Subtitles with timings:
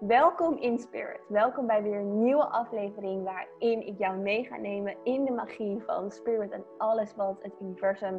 [0.00, 1.20] Welkom in Spirit.
[1.28, 5.82] Welkom bij weer een nieuwe aflevering waarin ik jou mee ga nemen in de magie
[5.86, 8.14] van Spirit en alles wat het universum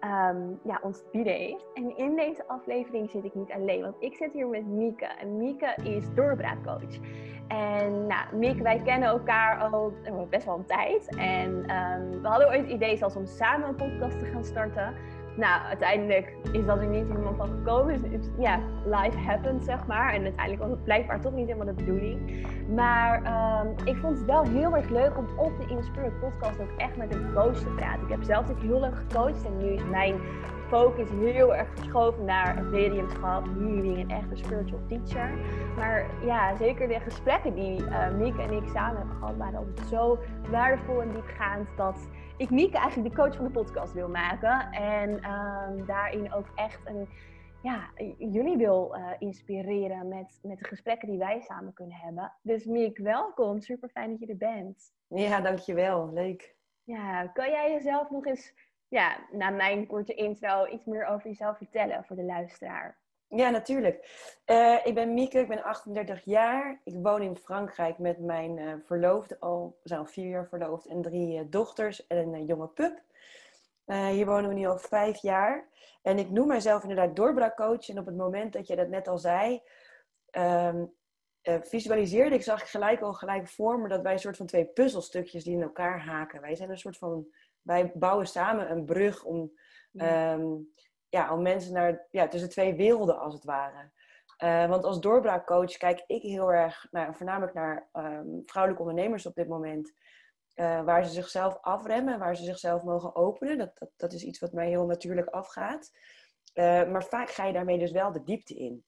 [0.00, 1.66] um, ja, ons bieden heeft.
[1.74, 5.06] En in deze aflevering zit ik niet alleen, want ik zit hier met Mieke.
[5.06, 6.98] En Mieke is doorbraakcoach.
[7.48, 9.92] En nou, Mieke, wij kennen elkaar al
[10.30, 11.16] best wel een tijd.
[11.16, 14.94] En um, we hadden ooit het idee zelfs om samen een podcast te gaan starten.
[15.36, 18.10] Nou, uiteindelijk is dat er niet helemaal van gekomen.
[18.10, 20.12] Dus ja, life happens, zeg maar.
[20.12, 22.46] En uiteindelijk was het blijkbaar toch niet helemaal de bedoeling.
[22.74, 23.16] Maar
[23.64, 26.96] um, ik vond het wel heel erg leuk om op de Inspirit podcast ook echt
[26.96, 28.02] met een coach te praten.
[28.02, 30.14] Ik heb zelf ook heel lang gecoacht en nu is mijn
[30.68, 35.30] focus heel erg verschoven naar het mediumschap, healing en echt een spiritual teacher.
[35.76, 39.88] Maar ja, zeker de gesprekken die uh, Mieke en ik samen hebben gehad, waren altijd
[39.88, 40.18] zo
[40.50, 44.70] waardevol en diepgaand dat ik Mieke eigenlijk de coach van de podcast wil maken.
[44.70, 47.08] En um, daarin ook echt een,
[47.62, 52.32] ja, jullie wil uh, inspireren met, met de gesprekken die wij samen kunnen hebben.
[52.42, 53.60] Dus Mieke, welkom.
[53.60, 54.92] Super fijn dat je er bent.
[55.08, 56.12] Ja, dankjewel.
[56.12, 56.56] Leuk.
[56.84, 58.54] Ja, kan jij jezelf nog eens,
[58.94, 62.98] ja, na mijn korte intro, iets meer over jezelf vertellen voor de luisteraar?
[63.28, 63.96] Ja, natuurlijk.
[64.46, 66.80] Uh, ik ben Mieke, ik ben 38 jaar.
[66.84, 69.78] Ik woon in Frankrijk met mijn uh, verloofde al.
[69.82, 73.02] We zijn al vier jaar verloofd en drie uh, dochters en een jonge pup.
[73.86, 75.68] hier wonen we nu al vijf jaar.
[76.02, 77.88] En ik noem mezelf inderdaad doorbraakcoach.
[77.88, 79.62] En op het moment dat je dat net al zei,
[80.32, 80.94] um,
[81.62, 84.64] visualiseerde ik, zag ik gelijk al gelijk voor me dat wij een soort van twee
[84.64, 86.40] puzzelstukjes die in elkaar haken.
[86.40, 87.26] Wij zijn een soort van,
[87.64, 89.52] wij bouwen samen een brug om...
[89.90, 90.32] Ja.
[90.32, 90.72] Um,
[91.14, 93.90] ja, om mensen naar, ja, tussen twee werelden als het ware.
[94.44, 99.34] Uh, want als doorbraakcoach kijk ik heel erg naar, voornamelijk naar um, vrouwelijke ondernemers op
[99.34, 99.92] dit moment.
[100.54, 103.58] Uh, waar ze zichzelf afremmen, waar ze zichzelf mogen openen.
[103.58, 105.90] Dat, dat, dat is iets wat mij heel natuurlijk afgaat.
[106.54, 108.84] Uh, maar vaak ga je daarmee dus wel de diepte in.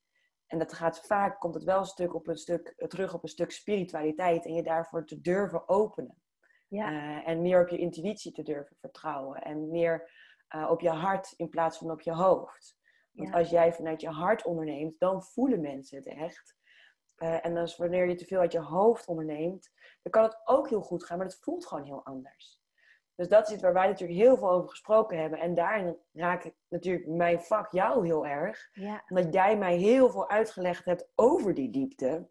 [0.47, 3.29] En dat gaat vaak, komt het wel een stuk op een stuk, terug op een
[3.29, 4.45] stuk spiritualiteit.
[4.45, 6.21] En je daarvoor te durven openen.
[6.69, 7.23] Ja.
[7.23, 9.41] en meer op je intuïtie te durven vertrouwen.
[9.41, 10.11] En meer
[10.55, 12.77] uh, op je hart in plaats van op je hoofd.
[13.11, 16.55] Want als jij vanuit je hart onderneemt, dan voelen mensen het echt.
[17.17, 20.69] Uh, en als wanneer je te veel uit je hoofd onderneemt, dan kan het ook
[20.69, 22.59] heel goed gaan, maar het voelt gewoon heel anders.
[23.15, 25.39] Dus dat is iets waar wij natuurlijk heel veel over gesproken hebben.
[25.39, 28.69] En daarin raak ik natuurlijk mijn vak jou heel erg.
[28.71, 29.03] Ja.
[29.09, 32.29] Omdat jij mij heel veel uitgelegd hebt over die diepte.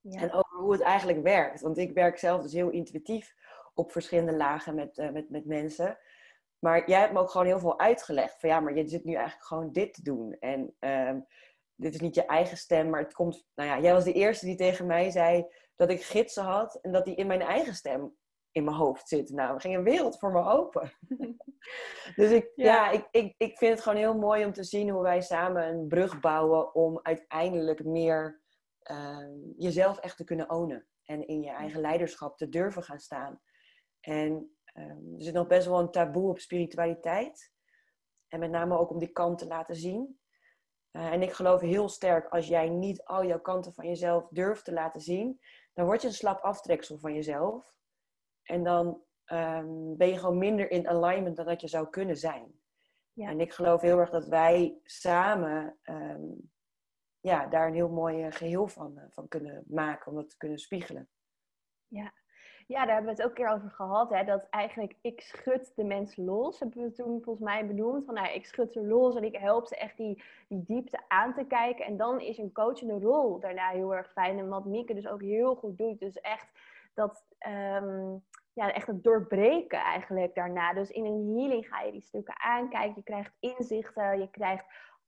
[0.00, 0.20] Ja.
[0.20, 1.60] En over hoe het eigenlijk werkt.
[1.60, 3.34] Want ik werk zelf dus heel intuïtief
[3.74, 5.98] op verschillende lagen met, uh, met, met mensen.
[6.58, 8.40] Maar jij hebt me ook gewoon heel veel uitgelegd.
[8.40, 10.36] Van ja, maar je zit nu eigenlijk gewoon dit te doen.
[10.40, 11.20] En uh,
[11.74, 13.46] dit is niet je eigen stem, maar het komt...
[13.54, 15.46] Nou ja, jij was de eerste die tegen mij zei
[15.76, 16.74] dat ik gidsen had.
[16.74, 18.16] En dat die in mijn eigen stem
[18.54, 19.34] in mijn hoofd zitten.
[19.34, 20.92] Nou, er ging een wereld voor me open.
[22.16, 22.64] dus ik, ja.
[22.64, 25.68] ja, ik, ik, ik vind het gewoon heel mooi om te zien hoe wij samen
[25.68, 28.42] een brug bouwen om uiteindelijk meer
[28.90, 30.88] uh, jezelf echt te kunnen ownen.
[31.04, 33.40] En in je eigen leiderschap te durven gaan staan.
[34.04, 37.52] En Um, er zit nog best wel een taboe op spiritualiteit.
[38.28, 40.20] En met name ook om die kant te laten zien.
[40.92, 44.64] Uh, en ik geloof heel sterk, als jij niet al jouw kanten van jezelf durft
[44.64, 45.40] te laten zien,
[45.72, 47.78] dan word je een slap aftreksel van jezelf.
[48.42, 48.86] En dan
[49.26, 52.60] um, ben je gewoon minder in alignment dan dat je zou kunnen zijn.
[53.12, 53.28] Ja.
[53.28, 56.52] En ik geloof heel erg dat wij samen um,
[57.20, 60.58] ja, daar een heel mooi geheel van, uh, van kunnen maken, om dat te kunnen
[60.58, 61.08] spiegelen.
[61.86, 62.12] Ja,
[62.66, 64.10] ja, daar hebben we het ook een keer over gehad.
[64.10, 66.58] Hè, dat eigenlijk ik schud de mensen los.
[66.58, 68.04] Hebben we toen volgens mij benoemd.
[68.04, 71.34] Van nou, ik schud ze los en ik help ze echt die, die diepte aan
[71.34, 71.84] te kijken.
[71.84, 74.38] En dan is een coachende rol daarna heel erg fijn.
[74.38, 75.98] En wat Mieke dus ook heel goed doet.
[75.98, 76.48] Dus echt
[76.94, 77.24] dat...
[77.48, 78.22] Um,
[78.54, 80.72] ja, echt het doorbreken eigenlijk daarna.
[80.72, 82.94] Dus in een healing ga je die stukken aankijken.
[82.96, 84.64] Je krijgt inzichten, je krijgt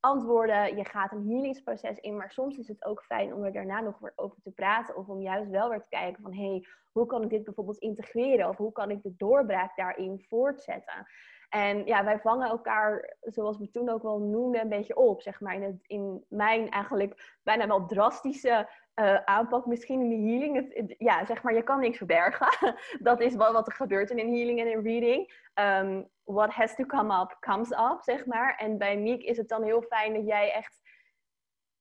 [0.07, 0.77] antwoorden.
[0.77, 2.17] Je gaat een healingsproces in.
[2.17, 4.97] Maar soms is het ook fijn om er daarna nog weer over te praten.
[4.97, 6.35] Of om juist wel weer te kijken van...
[6.35, 8.49] hé, hey, hoe kan ik dit bijvoorbeeld integreren?
[8.49, 11.07] Of hoe kan ik de doorbraak daarin voortzetten?
[11.49, 15.23] En ja, wij vangen elkaar, zoals we toen ook wel noemden, een beetje op.
[15.23, 18.69] Zeg maar in, het, in mijn eigenlijk bijna wel drastische
[19.01, 20.75] uh, aanpak, misschien in de healing.
[20.75, 22.75] Het, ja, zeg maar, je kan niks verbergen.
[23.09, 25.45] dat is wat, wat er gebeurt in een healing en in reading.
[25.55, 28.57] Um, what has to come up, comes up, zeg maar.
[28.57, 30.81] En bij Miek is het dan heel fijn dat jij echt...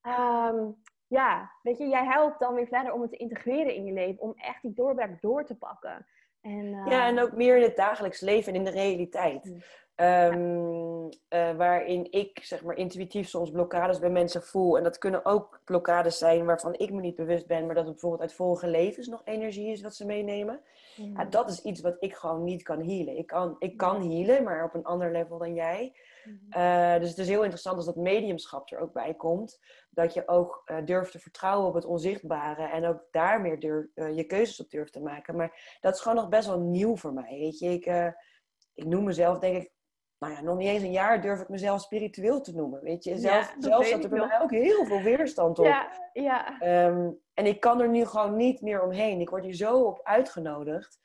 [0.02, 3.92] Um, ja, weet je, jij helpt dan weer verder om het te integreren in je
[3.92, 4.22] leven.
[4.22, 6.06] Om echt die doorbraak door te pakken.
[6.40, 6.86] En, uh...
[6.86, 9.44] Ja, en ook meer in het dagelijks leven en in de realiteit.
[9.44, 9.62] Mm.
[9.96, 14.76] Ehm, eh, waarin ik zeg maar intuïtief soms blokkades bij mensen voel.
[14.76, 17.92] En dat kunnen ook blokkades zijn waarvan ik me niet bewust ben, maar dat het
[17.92, 20.60] bijvoorbeeld uit vorige levens nog energie is wat ze meenemen.
[20.96, 23.16] Ja, dat is iets wat ik gewoon niet kan healen.
[23.16, 25.96] Ik kan, ik kan healen, maar op een ander level dan jij.
[26.50, 29.60] Uh, dus het is heel interessant als dat mediumschap er ook bij komt.
[29.90, 32.68] Dat je ook uh, durft te vertrouwen op het onzichtbare.
[32.68, 35.36] En ook daar meer durf, je keuzes op durft te maken.
[35.36, 37.38] Maar dat is gewoon nog best wel nieuw voor mij.
[37.38, 38.14] Weet je, ik,
[38.74, 39.74] ik noem mezelf denk ik
[40.18, 42.82] nou ja, nog niet eens een jaar durf ik mezelf spiritueel te noemen.
[42.82, 45.64] Weet je, zelf, ja, zelf zat er bij mij ook heel veel weerstand op.
[45.64, 46.60] Ja, ja.
[46.60, 49.20] Ehm, en ik kan er nu gewoon niet meer omheen.
[49.20, 50.98] Ik word hier zo op uitgenodigd.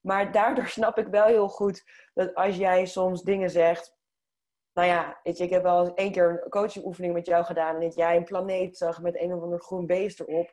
[0.00, 1.84] Maar daardoor snap ik wel heel goed
[2.14, 3.96] dat als jij soms dingen zegt.
[4.72, 7.74] Nou ja, weet je, ik heb wel eens één keer een coachingoefening met jou gedaan.
[7.74, 10.52] En dat jij een planeet zag met een of ander groen beest erop.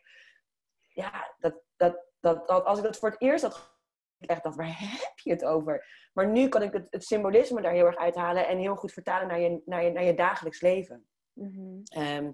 [0.88, 3.80] Ja, dat, dat, dat, dat, als ik dat voor het eerst had
[4.19, 6.10] echt dacht, waar heb je het over?
[6.13, 9.28] Maar nu kan ik het, het, symbolisme daar heel erg uithalen en heel goed vertalen
[9.28, 11.07] naar je, naar je, naar je dagelijks leven.
[11.83, 12.31] Ehm,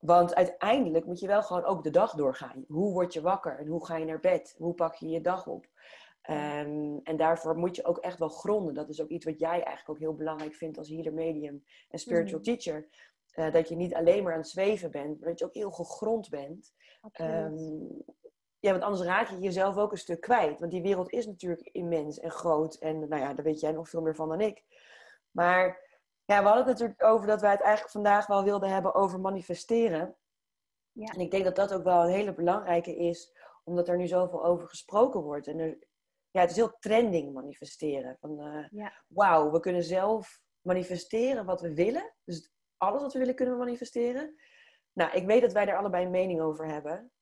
[0.00, 2.64] want uiteindelijk moet je wel gewoon ook de dag doorgaan.
[2.68, 4.54] Hoe word je wakker en hoe ga je naar bed?
[4.58, 5.66] Hoe pak je je dag op?
[6.22, 8.74] Ehm, en daarvoor moet je ook echt wel gronden.
[8.74, 11.98] Dat is ook iets wat jij eigenlijk ook heel belangrijk vindt als healer medium en
[11.98, 12.50] spiritual mhm.
[12.50, 12.88] teacher.
[13.34, 15.70] Uh, dat je niet alleen maar aan het zweven bent, maar dat je ook heel
[15.70, 16.74] gegrond bent.
[17.20, 18.04] Um,
[18.60, 20.58] ja, want anders raak je jezelf ook een stuk kwijt.
[20.58, 22.74] Want die wereld is natuurlijk immens en groot.
[22.74, 24.64] En nou ja, daar weet jij nog veel meer van dan ik.
[25.30, 25.89] Maar
[26.30, 29.20] ja, we hadden het natuurlijk over dat wij het eigenlijk vandaag wel wilden hebben over
[29.20, 30.16] manifesteren.
[30.92, 31.06] Ja.
[31.06, 34.44] En ik denk dat dat ook wel een hele belangrijke is, omdat er nu zoveel
[34.44, 35.46] over gesproken wordt.
[35.46, 35.78] En er,
[36.30, 38.16] ja, het is heel trending manifesteren.
[38.20, 39.04] Van, uh, ja.
[39.06, 42.14] Wauw, we kunnen zelf manifesteren wat we willen.
[42.24, 44.34] Dus alles wat we willen kunnen we manifesteren.
[44.92, 47.12] Nou, ik weet dat wij daar allebei een mening over hebben.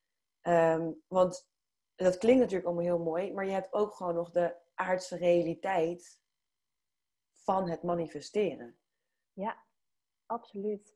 [0.40, 1.48] Ehm, want
[1.94, 6.20] dat klinkt natuurlijk allemaal heel mooi, maar je hebt ook gewoon nog de aardse realiteit
[7.44, 8.78] van het manifesteren.
[9.38, 9.56] Ja,
[10.26, 10.94] absoluut.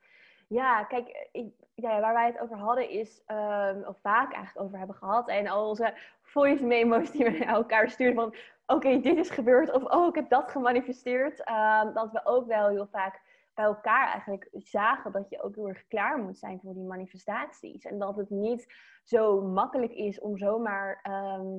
[0.49, 4.79] Ja, kijk, ik, ja, waar wij het over hadden is, um, of vaak eigenlijk over
[4.79, 8.35] hebben gehad, en al onze voice memo's die we naar elkaar sturen van,
[8.67, 12.69] oké, dit is gebeurd, of oh, ik heb dat gemanifesteerd, um, dat we ook wel
[12.69, 13.21] heel vaak
[13.55, 17.85] bij elkaar eigenlijk zagen dat je ook heel erg klaar moet zijn voor die manifestaties.
[17.85, 18.75] En dat het niet
[19.05, 21.59] zo makkelijk is om zomaar ehm,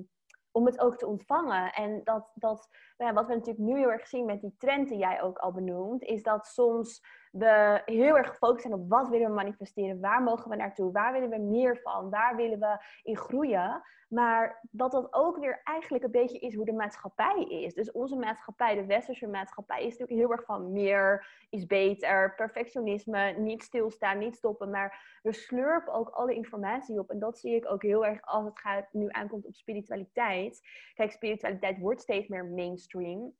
[0.54, 1.74] om het ook te ontvangen.
[1.74, 4.90] En dat, dat nou ja, wat we natuurlijk nu heel erg zien met die trend
[4.90, 7.02] die jij ook al benoemt, is dat soms
[7.34, 11.14] we heel erg gefocust zijn op wat willen we manifesteren, waar mogen we naartoe, waar
[11.14, 13.82] willen we meer van, waar willen we in groeien.
[14.10, 17.74] Maar dat dat ook weer eigenlijk een beetje is hoe de maatschappij is.
[17.74, 23.32] Dus onze maatschappij, de westerse maatschappij, is natuurlijk heel erg van meer is beter, perfectionisme,
[23.38, 24.70] niet stilstaan, niet stoppen.
[24.70, 27.10] Maar we slurpen ook alle informatie op.
[27.10, 30.62] En dat zie ik ook heel erg als het gaat, nu aankomt op spiritualiteit.
[30.94, 33.34] Kijk, spiritualiteit wordt steeds meer mainstream.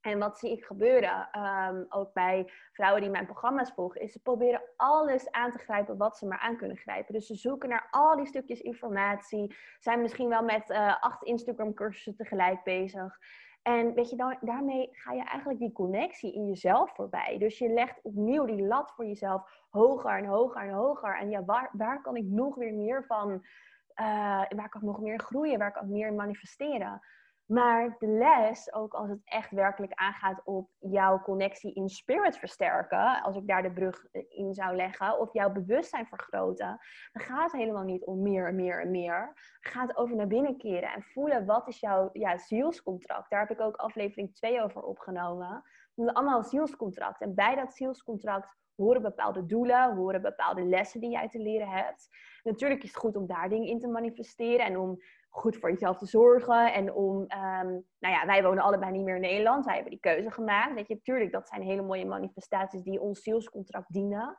[0.00, 4.22] En wat zie ik gebeuren, um, ook bij vrouwen die mijn programma's volgen, is ze
[4.22, 7.14] proberen alles aan te grijpen wat ze maar aan kunnen grijpen.
[7.14, 11.74] Dus ze zoeken naar al die stukjes informatie, zijn misschien wel met uh, acht Instagram
[11.74, 13.18] cursussen tegelijk bezig.
[13.62, 17.38] En weet je, daarmee ga je eigenlijk die connectie in jezelf voorbij.
[17.38, 21.18] Dus je legt opnieuw die lat voor jezelf hoger en hoger en hoger.
[21.18, 25.00] En ja, waar, waar kan ik nog weer meer van, uh, waar kan ik nog
[25.00, 27.00] meer groeien, waar kan ik meer manifesteren?
[27.48, 33.22] Maar de les, ook als het echt werkelijk aangaat op jouw connectie in spirit versterken,
[33.22, 36.78] als ik daar de brug in zou leggen, of jouw bewustzijn vergroten,
[37.12, 39.32] dan gaat het helemaal niet om meer en meer en meer.
[39.60, 43.30] Gaat over naar binnen keren en voelen wat is jouw ja, zielscontract.
[43.30, 45.62] Daar heb ik ook aflevering 2 over opgenomen.
[45.94, 47.20] Allemaal zielscontract.
[47.20, 52.08] En bij dat zielscontract horen bepaalde doelen, horen bepaalde lessen die jij te leren hebt.
[52.42, 55.98] Natuurlijk is het goed om daar dingen in te manifesteren en om goed voor jezelf
[55.98, 56.72] te zorgen.
[56.72, 59.64] En om, um, nou ja, wij wonen allebei niet meer in Nederland.
[59.64, 60.74] Wij hebben die keuze gemaakt.
[60.74, 64.36] Weet je, natuurlijk, dat zijn hele mooie manifestaties die ons zielscontract dienen.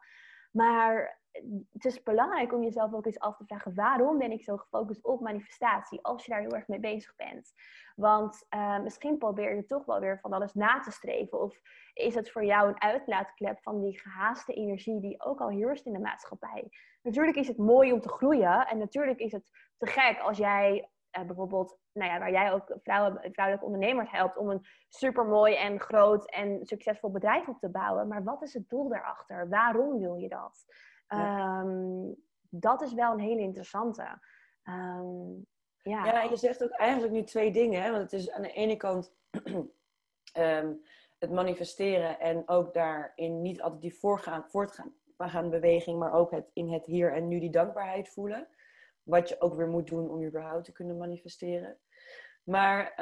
[0.51, 1.19] Maar
[1.71, 5.05] het is belangrijk om jezelf ook eens af te vragen: waarom ben ik zo gefocust
[5.05, 7.53] op manifestatie als je daar heel erg mee bezig bent?
[7.95, 11.41] Want uh, misschien probeer je toch wel weer van alles na te streven.
[11.41, 11.59] Of
[11.93, 15.93] is het voor jou een uitlaatklep van die gehaaste energie die ook al heerst in
[15.93, 16.69] de maatschappij?
[17.01, 20.89] Natuurlijk is het mooi om te groeien en natuurlijk is het te gek als jij
[21.17, 25.79] uh, bijvoorbeeld, nou ja, waar jij ook vrouwen, vrouwelijke ondernemers helpt om een supermooi en
[25.79, 28.07] groot en succesvol bedrijf op te bouwen.
[28.07, 29.49] Maar wat is het doel daarachter?
[29.49, 30.65] Waarom wil je dat?
[31.07, 32.11] Ehm,
[32.49, 34.19] dat is wel een hele interessante.
[34.63, 35.31] Ehm,
[35.81, 36.05] ja.
[36.05, 37.81] ja, je zegt ook eigenlijk nu twee dingen.
[37.81, 37.91] Hè?
[37.91, 39.15] Want het is aan de ene kant
[40.33, 40.73] ehm,
[41.19, 44.45] het manifesteren en ook daarin niet altijd die voorgaan,
[45.19, 48.47] voortgaande beweging, maar ook het, in het hier en nu die dankbaarheid voelen.
[49.03, 51.79] Wat je ook weer moet doen om überhaupt te kunnen manifesteren.
[52.43, 52.93] Maar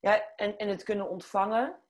[0.00, 1.82] Ja, en, en het kunnen ontvangen.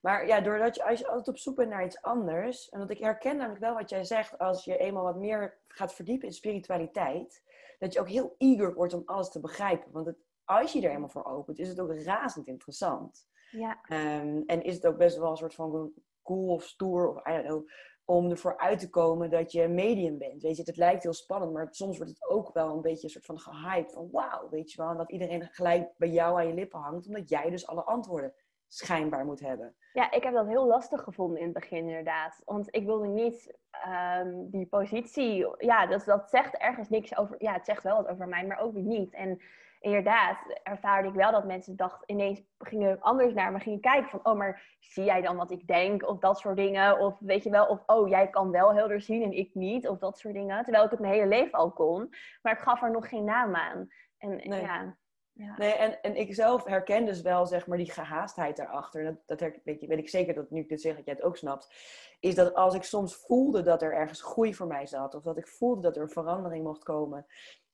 [0.00, 2.68] Maar ja, doordat je, als je altijd op zoek bent naar iets anders.
[2.68, 4.38] En dat ik herken namelijk wel wat jij zegt.
[4.38, 7.42] Als je eenmaal wat meer gaat verdiepen in spiritualiteit.
[7.78, 9.92] Dat je ook heel eager wordt om alles te begrijpen.
[9.92, 13.28] Want als je er helemaal voor opent, is het ook razend interessant.
[13.56, 13.78] Ja.
[13.88, 15.92] Ehm, en is het ook best wel een soort van
[16.22, 17.68] cool of stoer of I don't know,
[18.04, 20.42] om ervoor uit te komen dat je medium bent.
[20.42, 23.10] Weet je, het lijkt heel spannend, maar soms wordt het ook wel een beetje een
[23.10, 23.92] soort van gehyped.
[23.92, 24.90] Van wauw, weet je wel.
[24.90, 28.34] En dat iedereen gelijk bij jou aan je lippen hangt, omdat jij dus alle antwoorden
[28.68, 29.74] schijnbaar moet hebben.
[29.92, 32.42] Ja, ik heb dat heel lastig gevonden in het begin inderdaad.
[32.44, 35.46] Want ik wilde niet ehm, die positie...
[35.58, 37.36] Ja, dat, dat zegt ergens niks over...
[37.38, 39.14] Ja, het zegt wel wat over mij, maar ook weer niet.
[39.14, 39.40] En
[39.84, 44.20] inderdaad ervaarde ik wel dat mensen dachten, ineens gingen anders naar me gingen kijken van,
[44.22, 46.08] oh, maar zie jij dan wat ik denk?
[46.08, 46.98] Of dat soort dingen.
[46.98, 49.88] Of weet je wel, of oh, jij kan wel helder zien en ik niet.
[49.88, 50.62] Of dat soort dingen.
[50.62, 52.08] Terwijl ik het mijn hele leven al kon.
[52.42, 53.88] Maar ik gaf er nog geen naam aan.
[54.18, 54.60] En Nee.
[54.60, 54.96] ja...
[55.32, 55.54] ja.
[55.56, 59.04] Nee, en, en ik zelf herken dus wel zeg maar die gehaastheid daarachter.
[59.04, 61.14] Dat, dat her- weet, je, weet ik zeker dat nu ik dit zeg, dat jij
[61.14, 61.74] het ook snapt.
[62.20, 65.14] Is dat als ik soms voelde dat er ergens groei voor mij zat.
[65.14, 67.26] Of dat ik voelde dat er een verandering mocht komen.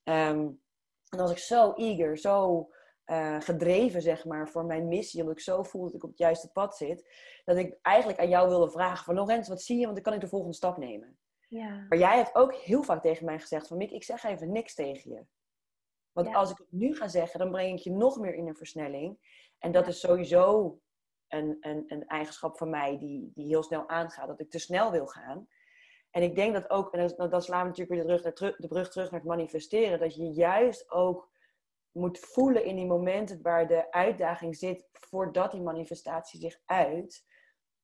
[0.04, 0.48] ehm,
[1.10, 2.68] en als ik zo eager, zo
[3.04, 5.20] eh, gedreven zeg maar voor mijn missie.
[5.20, 7.08] Omdat ik zo voel dat ik op het juiste pad zit.
[7.44, 9.82] Dat ik eigenlijk aan jou wilde vragen van Lorenz, wat zie je?
[9.82, 11.18] Want dan kan ik de volgende stap nemen.
[11.48, 11.86] ja.
[11.88, 14.74] Maar jij hebt ook heel vaak tegen mij gezegd van Mick, ik zeg even niks
[14.74, 15.24] tegen je.
[16.12, 16.34] Want Ja.
[16.34, 19.18] als ik het nu ga zeggen, dan breng ik je nog meer in een versnelling.
[19.58, 19.90] En dat Ja.
[19.90, 20.78] is sowieso
[21.28, 24.26] een, een, een eigenschap van mij die, die heel snel aangaat.
[24.28, 25.48] Dat ik te snel wil gaan.
[26.10, 28.32] En ik denk dat ook, en dat, dat slaan we natuurlijk weer de, rug naar
[28.32, 29.98] teru- de brug terug naar het manifesteren.
[29.98, 31.30] Dat je juist ook
[31.90, 37.24] moet voelen in die momenten waar de uitdaging zit voordat die manifestatie zich uit.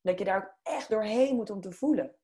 [0.00, 2.16] Dat je daar ook echt doorheen moet om te voelen.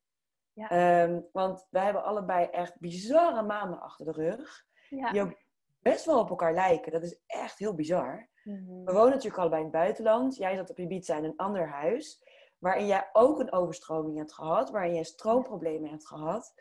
[0.53, 0.69] Ja.
[0.71, 4.65] Ehm, want wij hebben allebei echt bizarre maanden achter de rug.
[4.89, 5.13] ja.
[5.13, 5.43] Die ook
[5.79, 6.93] best wel op elkaar lijken.
[6.93, 8.29] Dat is echt heel bizar.
[8.45, 8.85] Mhm.
[8.85, 10.37] We wonen natuurlijk allebei in het buitenland.
[10.37, 12.23] Jij zat op Ibiza in een ander huis.
[12.63, 14.71] Waarin jij ook een overstroming hebt gehad.
[14.71, 16.55] Waarin jij stroomproblemen hebt gehad.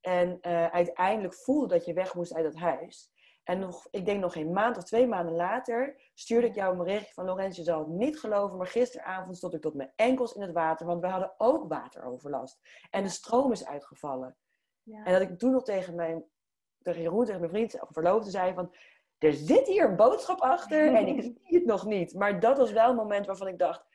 [0.00, 3.10] En eh, uiteindelijk voelde dat je weg moest uit dat huis.
[3.44, 6.84] En nog, ik denk nog een maand of twee maanden later stuurde ik jou een
[6.84, 10.32] berichtje van Lorenz, je zal het niet geloven, maar gisteravond stond ik tot mijn enkels
[10.32, 12.60] in het water, want we hadden ook wateroverlast.
[12.90, 14.36] En de stroom is uitgevallen.
[14.82, 15.04] Ja.
[15.04, 16.24] En dat ik toen nog tegen mijn,
[16.82, 18.74] tegen Jeroen, tegen mijn vriend of verloofde zei van,
[19.18, 22.14] er zit hier een boodschap achter en ik zie het nog niet.
[22.14, 23.85] Maar dat was wel een moment waarvan ik dacht,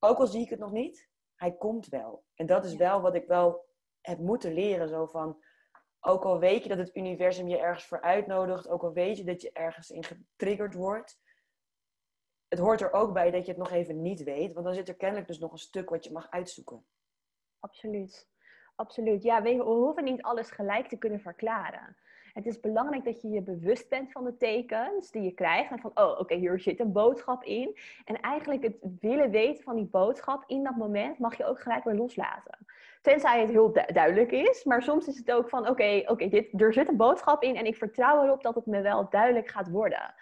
[0.00, 2.24] ook al zie ik het nog niet, hij komt wel.
[2.34, 2.78] En dat is Ja.
[2.78, 3.68] wel wat ik wel
[4.00, 5.42] heb moeten leren, zo van,
[6.00, 9.24] ook al weet je dat het universum je ergens voor uitnodigt, ook al weet je
[9.24, 11.20] dat je ergens in getriggerd wordt,
[12.48, 14.88] het hoort er ook bij dat je het nog even niet weet, want dan zit
[14.88, 16.86] er kennelijk dus nog een stuk wat je mag uitzoeken.
[17.58, 18.28] Absoluut.
[18.74, 19.22] Absoluut.
[19.22, 21.96] Ja, we hoeven niet alles gelijk te kunnen verklaren.
[22.32, 25.70] Het is belangrijk dat je je bewust bent van de tekens die je krijgt.
[25.70, 27.78] En van, oh, oké, hier zit een boodschap in.
[28.04, 31.84] En eigenlijk het willen weten van die boodschap in dat moment mag je ook gelijk
[31.84, 32.58] weer loslaten.
[33.02, 34.64] Tenzij het heel du- duidelijk is.
[34.64, 37.56] Maar soms is het ook van, oké, oké, dit er zit een boodschap in.
[37.56, 40.14] En ik vertrouw erop dat het me wel duidelijk gaat worden.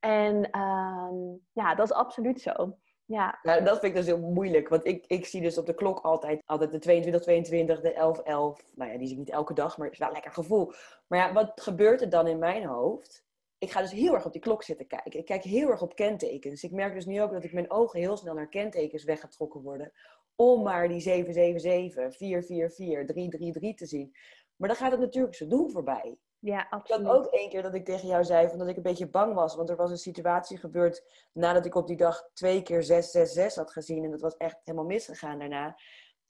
[0.00, 1.14] En ehm,
[1.52, 2.76] ja, dat is absoluut zo.
[3.12, 4.68] Ja, Nou, dat vind ik dus heel moeilijk.
[4.68, 8.18] Want ik, ik zie dus op de klok altijd, altijd de 22, 22, de 11,
[8.18, 8.64] 11.
[8.74, 10.72] Nou ja, die zie ik niet elke dag, maar het is wel een lekker gevoel.
[11.06, 13.24] Maar ja, wat gebeurt er dan in mijn hoofd?
[13.58, 15.18] Ik ga dus heel erg op die klok zitten kijken.
[15.18, 16.62] Ik kijk heel erg op kentekens.
[16.62, 19.92] Ik merk dus nu ook dat ik mijn ogen heel snel naar kentekens weggetrokken worden.
[20.36, 24.16] Om maar die 777, 444, 333 te zien.
[24.56, 26.16] Maar dan gaat het natuurlijk zijn doel voorbij.
[26.42, 28.82] Ja Ik had ook één keer dat ik tegen jou zei van dat ik een
[28.82, 29.54] beetje bang was.
[29.54, 33.72] Want er was een situatie gebeurd nadat ik op die dag twee keer 666 had
[33.72, 34.04] gezien.
[34.04, 35.76] En dat was echt helemaal misgegaan daarna.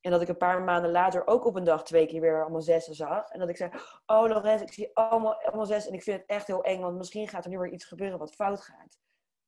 [0.01, 2.61] En dat ik een paar maanden later ook op een dag twee keer weer allemaal
[2.61, 3.31] zessen zag.
[3.31, 3.71] En dat ik zei,
[4.07, 5.87] oh Lorenz, ik zie allemaal, allemaal zes.
[5.87, 8.19] En ik vind het echt heel eng, want misschien gaat er nu weer iets gebeuren
[8.19, 8.99] wat fout gaat.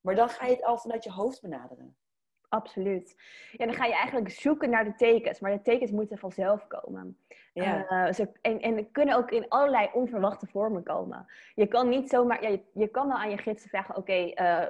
[0.00, 1.96] Maar dan ga je het al vanuit je hoofd benaderen.
[2.48, 3.16] Absoluut.
[3.52, 7.18] Ja, dan ga je eigenlijk zoeken naar de tekens, maar de tekens moeten vanzelf komen.
[7.52, 7.86] Ja.
[7.86, 11.26] Eh, ze, en, en kunnen ook in allerlei onverwachte vormen komen.
[11.54, 14.68] Je kan niet zomaar, ja, je, je kan wel aan je gidsen vragen: oké, eh,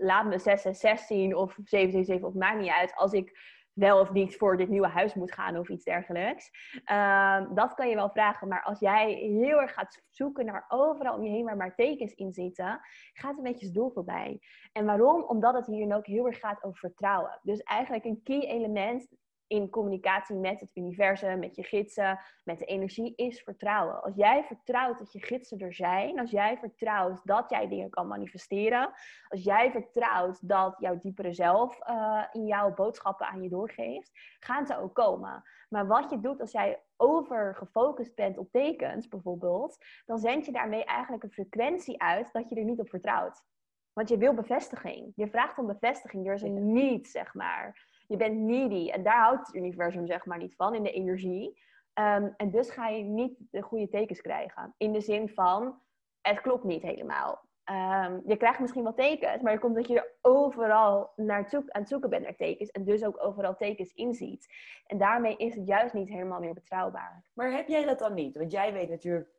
[0.00, 4.36] laat me 666 zien of 777 of maakt niet uit als ik wel of niet
[4.36, 6.50] voor dit nieuwe huis moet gaan of iets dergelijks.
[6.84, 11.14] Ehm, dat kan je wel vragen, maar als jij heel erg gaat zoeken naar overal
[11.14, 12.80] om je heen waar maar tekens in zitten,
[13.12, 14.40] gaat een beetje het doel voorbij.
[14.72, 15.22] En waarom?
[15.22, 17.40] Omdat het hier ook heel erg gaat over vertrouwen.
[17.42, 19.08] Dus eigenlijk een key element
[19.46, 24.02] in communicatie met het universum, met je gidsen, met de energie, is vertrouwen.
[24.02, 28.06] Als jij vertrouwt dat je gidsen er zijn, als jij vertrouwt dat jij dingen kan
[28.06, 28.92] manifesteren,
[29.28, 34.10] als jij vertrouwt dat jouw diepere zelf eh, in jouw boodschappen aan je doorgeeft,
[34.40, 35.42] gaan ze ook komen.
[35.68, 40.84] Maar wat je doet als jij overgefocust bent op tekens bijvoorbeeld, dan zend je daarmee
[40.84, 43.44] eigenlijk een frequentie uit dat je er niet op vertrouwt.
[43.92, 45.12] Want je wil bevestiging.
[45.14, 46.26] Je vraagt om bevestiging.
[46.26, 47.88] Er is een need, zeg maar.
[48.08, 48.90] Je bent needy.
[48.90, 51.60] En daar houdt het universum, zeg maar, niet van, in de energie.
[51.92, 54.74] Ehm, en dus ga je niet de goede tekens krijgen.
[54.76, 55.80] In de zin van,
[56.20, 57.44] het klopt niet helemaal.
[57.64, 61.80] Ehm, je krijgt misschien wel tekens, maar het komt dat je er overal naar aan
[61.80, 62.70] het zoeken bent naar tekens.
[62.70, 64.46] En dus ook overal tekens inziet.
[64.86, 67.30] En daarmee is het juist niet helemaal meer betrouwbaar.
[67.34, 68.36] Maar heb jij dat dan niet?
[68.36, 69.30] Want jij weet natuurlijk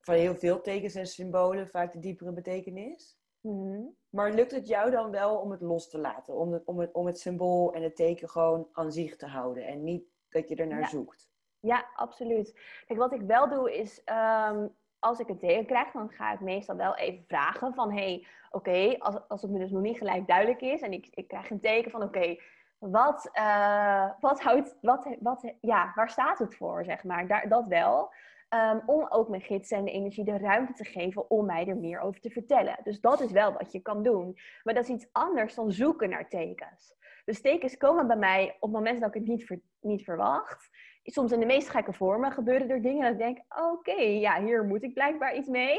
[0.00, 3.18] van heel veel tekens en symbolen vaak de diepere betekenis.
[3.46, 3.84] Mhm.
[4.10, 6.34] Maar lukt het jou dan wel om het los te laten?
[6.34, 9.66] Om het, om het, om het symbool en het teken gewoon aan zich te houden
[9.66, 11.28] en niet dat je er naar zoekt?
[11.60, 12.60] Ja, absoluut.
[12.86, 14.66] Kijk, wat ik wel doe is, ehm,
[14.98, 18.96] als ik een teken krijg, dan ga ik meestal wel even vragen van, hey, oké,
[18.98, 21.60] als, als het me dus nog niet gelijk duidelijk is en ik, ik krijg een
[21.60, 22.36] teken van, oké,
[22.78, 27.66] wat, uh, wat houdt, wat, wat, ja, waar staat het voor, zeg maar, Daar, dat
[27.66, 28.12] wel.
[28.56, 31.76] Um, om ook mijn gidsen en de energie de ruimte te geven om mij er
[31.76, 32.78] meer over te vertellen.
[32.82, 34.38] Dus dat is wel wat je kan doen.
[34.62, 36.96] Maar dat is iets anders dan zoeken naar tekens.
[37.24, 40.68] Dus tekens komen bij mij op momenten dat ik het niet, niet verwacht.
[41.02, 43.38] Soms in de meest gekke vormen gebeuren er dingen dat ik denk,
[43.72, 45.78] oké, ja, hier moet ik blijkbaar iets mee.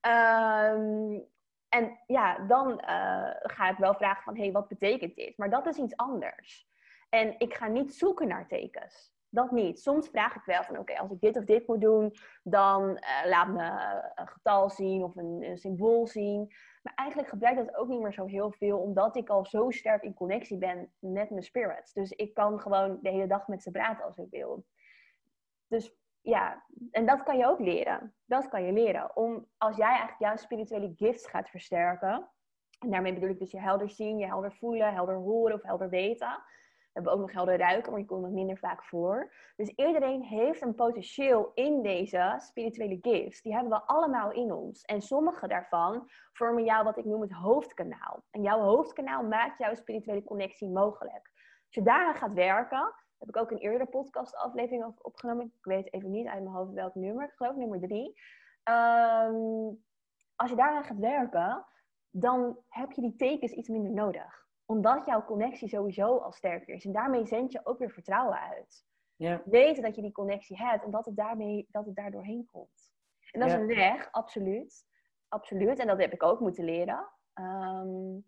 [0.00, 1.24] Um,
[1.68, 5.36] en ja, dan uh, ga ik wel vragen van, hé, hey, wat betekent dit?
[5.36, 6.68] Maar dat is iets anders.
[7.08, 9.80] En ik ga niet zoeken naar tekens dat niet.
[9.80, 13.30] Soms vraag ik wel van oké, als ik dit of dit moet doen, dan uh,
[13.30, 13.62] laat me
[14.14, 16.52] een getal zien of een, symbool zien.
[16.82, 19.70] Maar eigenlijk gebruik ik dat ook niet meer zo heel veel, omdat ik al zo
[19.70, 21.92] sterk in connectie ben met mijn spirits.
[21.92, 24.64] Dus ik kan gewoon de hele dag met ze praten als ik wil.
[25.66, 28.14] Dus ja, en dat kan je ook leren.
[28.24, 29.16] Dat kan je leren.
[29.16, 32.28] Om, als jij eigenlijk jouw spirituele gifts gaat versterken,
[32.78, 35.88] en daarmee bedoel ik dus je helder zien, je helder voelen, helder horen of helder
[35.88, 36.61] weten we
[36.92, 39.32] hebben ook nog helder ruiken, maar die komen minder vaak voor.
[39.56, 43.42] Dus iedereen heeft een potentieel in deze spirituele gifts.
[43.42, 44.82] Die hebben we allemaal in ons.
[44.82, 48.24] En sommige daarvan vormen jou wat ik noem het hoofdkanaal.
[48.30, 51.30] En jouw hoofdkanaal maakt jouw spirituele connectie mogelijk.
[51.66, 55.44] Als je daaraan gaat werken, heb ik ook een eerdere podcast aflevering opgenomen.
[55.44, 57.24] Ik weet even niet uit mijn hoofd welk nummer.
[57.24, 58.20] Ik geloof nummer drie.
[58.62, 59.34] Ehm,
[60.36, 61.66] als je daaraan gaat werken,
[62.10, 66.84] dan heb je die tekens iets minder nodig omdat jouw connectie sowieso al sterker is.
[66.84, 68.84] En daarmee zend je ook weer vertrouwen uit.
[69.16, 69.42] Ja.
[69.44, 72.92] Weten dat je die connectie hebt en dat het, daarmee, dat het daar doorheen komt.
[73.30, 74.84] En dat is een weg, absoluut.
[75.28, 75.78] Absoluut.
[75.78, 77.08] En dat heb ik ook moeten leren.
[77.34, 78.24] Um,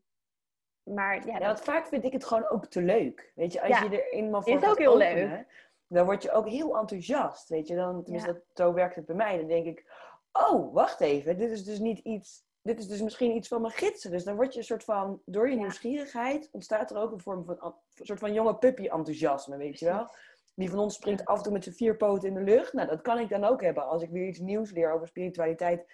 [0.82, 1.61] maar ja, dat...
[1.61, 3.32] vaak vind ik het gewoon ook te leuk.
[3.35, 5.46] Weet je, als je er eenmaal voor is ook heel leuk.
[5.87, 7.48] dan word je ook heel enthousiast.
[7.48, 9.37] Weet je, dan, tenminste, dat, zo werkt het bij mij.
[9.38, 9.92] Dan denk ik,
[10.32, 13.72] oh, wacht even, dit is dus niet iets dit is dus misschien iets van mijn
[13.72, 14.11] gidsen.
[14.11, 17.44] Dus dan word je een soort van, door je nieuwsgierigheid ontstaat er ook een vorm
[17.44, 20.09] van, een soort van jonge puppy enthousiasme, weet je wel.
[20.55, 22.72] Die van ons springt af en toe met zijn vier poten in de lucht.
[22.72, 25.92] Nou, dat kan ik dan ook hebben als ik weer iets nieuws leer over spiritualiteit.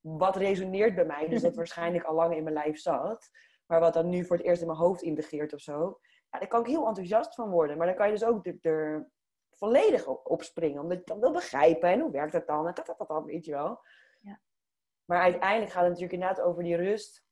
[0.00, 3.30] Wat resoneert bij mij, dus dat waarschijnlijk al lang in mijn lijf zat.
[3.66, 5.98] Maar wat dan nu voor het eerst in mijn hoofd integreert of zo.
[6.30, 7.76] Ja, daar kan ik heel enthousiast van worden.
[7.76, 9.08] Maar dan kan je dus ook er,
[9.50, 10.82] volledig op springen.
[10.82, 11.88] Omdat je dan wil begrijpen.
[11.88, 12.66] En hoe werkt dat dan?
[12.66, 13.80] En dat, dat, dat, weet je wel.
[15.04, 17.24] Maar uiteindelijk gaat het natuurlijk inderdaad over die rust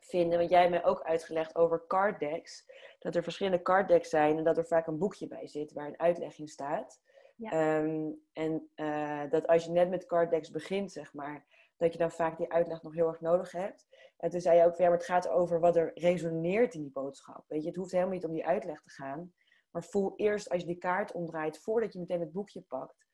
[0.00, 0.38] vinden.
[0.38, 2.70] Want jij hebt mij ook uitgelegd over card decks.
[2.98, 5.86] Dat er verschillende card decks zijn en dat er vaak een boekje bij zit waar
[5.86, 7.00] een uitleg in staat.
[7.36, 7.50] Ja.
[7.50, 11.98] Ehm, en uh, dat als je net met card decks begint, zeg maar, dat je
[11.98, 13.86] dan vaak die uitleg nog heel erg nodig hebt.
[14.16, 16.90] En toen zei je ook, ja, maar het gaat over wat er resoneert in die
[16.90, 17.44] boodschap.
[17.48, 19.32] Weet je, het hoeft helemaal niet om die uitleg te gaan.
[19.70, 23.07] Maar voel eerst als je die kaart omdraait, voordat je meteen het boekje pakt,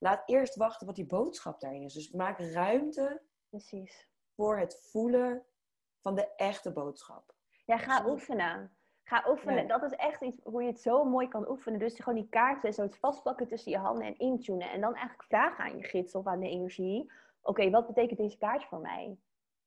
[0.00, 1.92] laat eerst wachten wat die boodschap daarin is.
[1.92, 4.08] Dus maak ruimte Precies.
[4.34, 5.44] voor het voelen
[6.00, 7.34] van de echte boodschap.
[7.64, 8.76] Ja, ga oefenen.
[9.02, 9.68] Ga oefenen.
[9.68, 11.78] Dat is echt iets hoe je het zo mooi kan oefenen.
[11.78, 14.70] Dus gewoon die kaarten zo vastpakken tussen je handen en intunen.
[14.70, 17.12] En dan eigenlijk vragen aan je gids of aan de energie.
[17.42, 19.18] Oké, wat betekent deze kaart voor mij?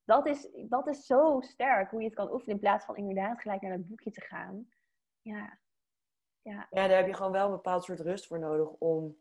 [0.03, 3.41] Dat is, dat is zo sterk hoe je het kan oefenen in plaats van inderdaad
[3.41, 4.67] gelijk naar het boekje te gaan.
[5.21, 5.57] Ja.
[6.41, 6.67] Ja.
[6.69, 9.17] ja, daar heb je gewoon wel een bepaald soort rust voor nodig om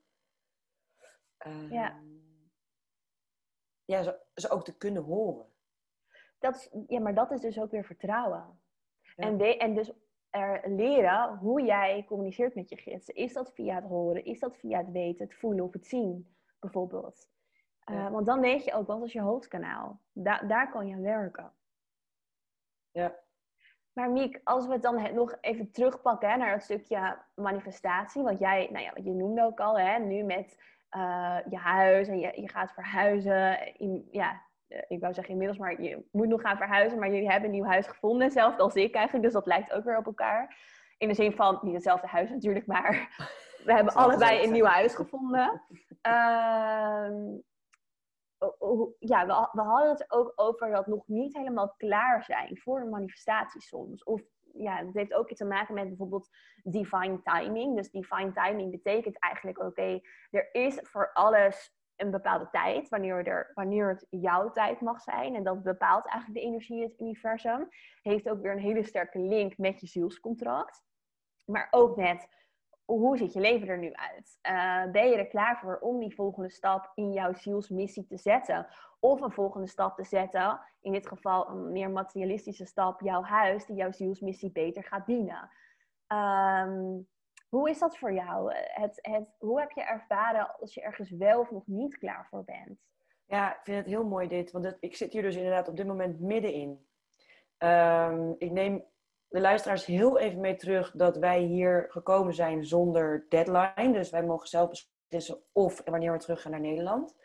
[1.70, 1.90] ja.
[1.90, 2.11] Ehm,
[3.85, 5.46] ja, ze, ze, ook te kunnen horen.
[6.38, 8.61] Dat is, ja, maar dat is dus ook weer vertrouwen.
[9.16, 9.92] En, we, en dus
[10.31, 13.14] er leren hoe jij communiceert met je gidsen.
[13.14, 14.24] Is dat via het horen?
[14.24, 17.31] Is dat via het weten, het voelen of het zien, bijvoorbeeld?
[17.90, 20.00] Uh, want dan weet je ook, wat is je hoofdkanaal?
[20.12, 21.52] Da daar kan je aan werken.
[22.90, 23.20] Ja.
[23.92, 28.22] Maar Miek, als we het dan nog even terugpakken hè, naar het stukje manifestatie.
[28.22, 30.62] Want jij, nou ja, wat je noemde ook al, hè, nu met
[30.96, 33.76] uh, je huis en je, je gaat verhuizen.
[33.78, 36.98] In, ja, eh, ik wou zeggen inmiddels, maar je moet nog gaan verhuizen.
[36.98, 39.24] Maar jullie hebben een nieuw huis gevonden, hetzelfde als ik eigenlijk.
[39.24, 40.57] Dus dat lijkt ook weer op elkaar.
[40.98, 43.16] In de zin van, niet hetzelfde huis natuurlijk, maar
[43.66, 45.62] we hebben allebei een nieuw huis gevonden.
[46.07, 47.09] Uh,
[48.98, 52.88] ja, we, we hadden het ook over dat nog niet helemaal klaar zijn voor een
[52.88, 54.05] manifestatie soms.
[54.05, 54.22] Of
[54.54, 56.28] ja, het heeft ook iets te maken met bijvoorbeeld
[56.62, 57.76] divine timing.
[57.76, 63.50] Dus divine timing betekent eigenlijk, oké, er is voor alles een bepaalde tijd, wanneer, er,
[63.54, 65.34] wanneer het jouw tijd mag zijn.
[65.34, 67.68] En dat bepaalt eigenlijk de energie in het universum.
[68.02, 70.82] Heeft ook weer een hele sterke link met je zielscontract.
[71.44, 72.28] Maar ook met
[72.84, 74.38] hoe ziet je leven er nu uit?
[74.42, 78.66] Uh, ben je er klaar voor om die volgende stap in jouw zielsmissie te zetten?
[79.04, 83.66] Of een volgende stap te zetten, in dit geval een meer materialistische stap, jouw huis,
[83.66, 85.50] die jouw zielsmissie beter gaat dienen.
[86.08, 87.08] Um,
[87.48, 88.52] hoe is dat voor jou?
[88.54, 92.44] Het, het, hoe heb je ervaren als je ergens wel of nog niet klaar voor
[92.44, 92.78] bent?
[93.26, 95.86] Ja, ik vind het heel mooi dit, want ik zit hier dus inderdaad op dit
[95.86, 96.86] moment middenin.
[97.58, 98.84] Um, ik neem
[99.28, 103.92] de luisteraars heel even mee terug dat wij hier gekomen zijn zonder deadline.
[103.92, 107.16] Dus wij mogen zelf beslissen of en wanneer we terug gaan naar Nederland.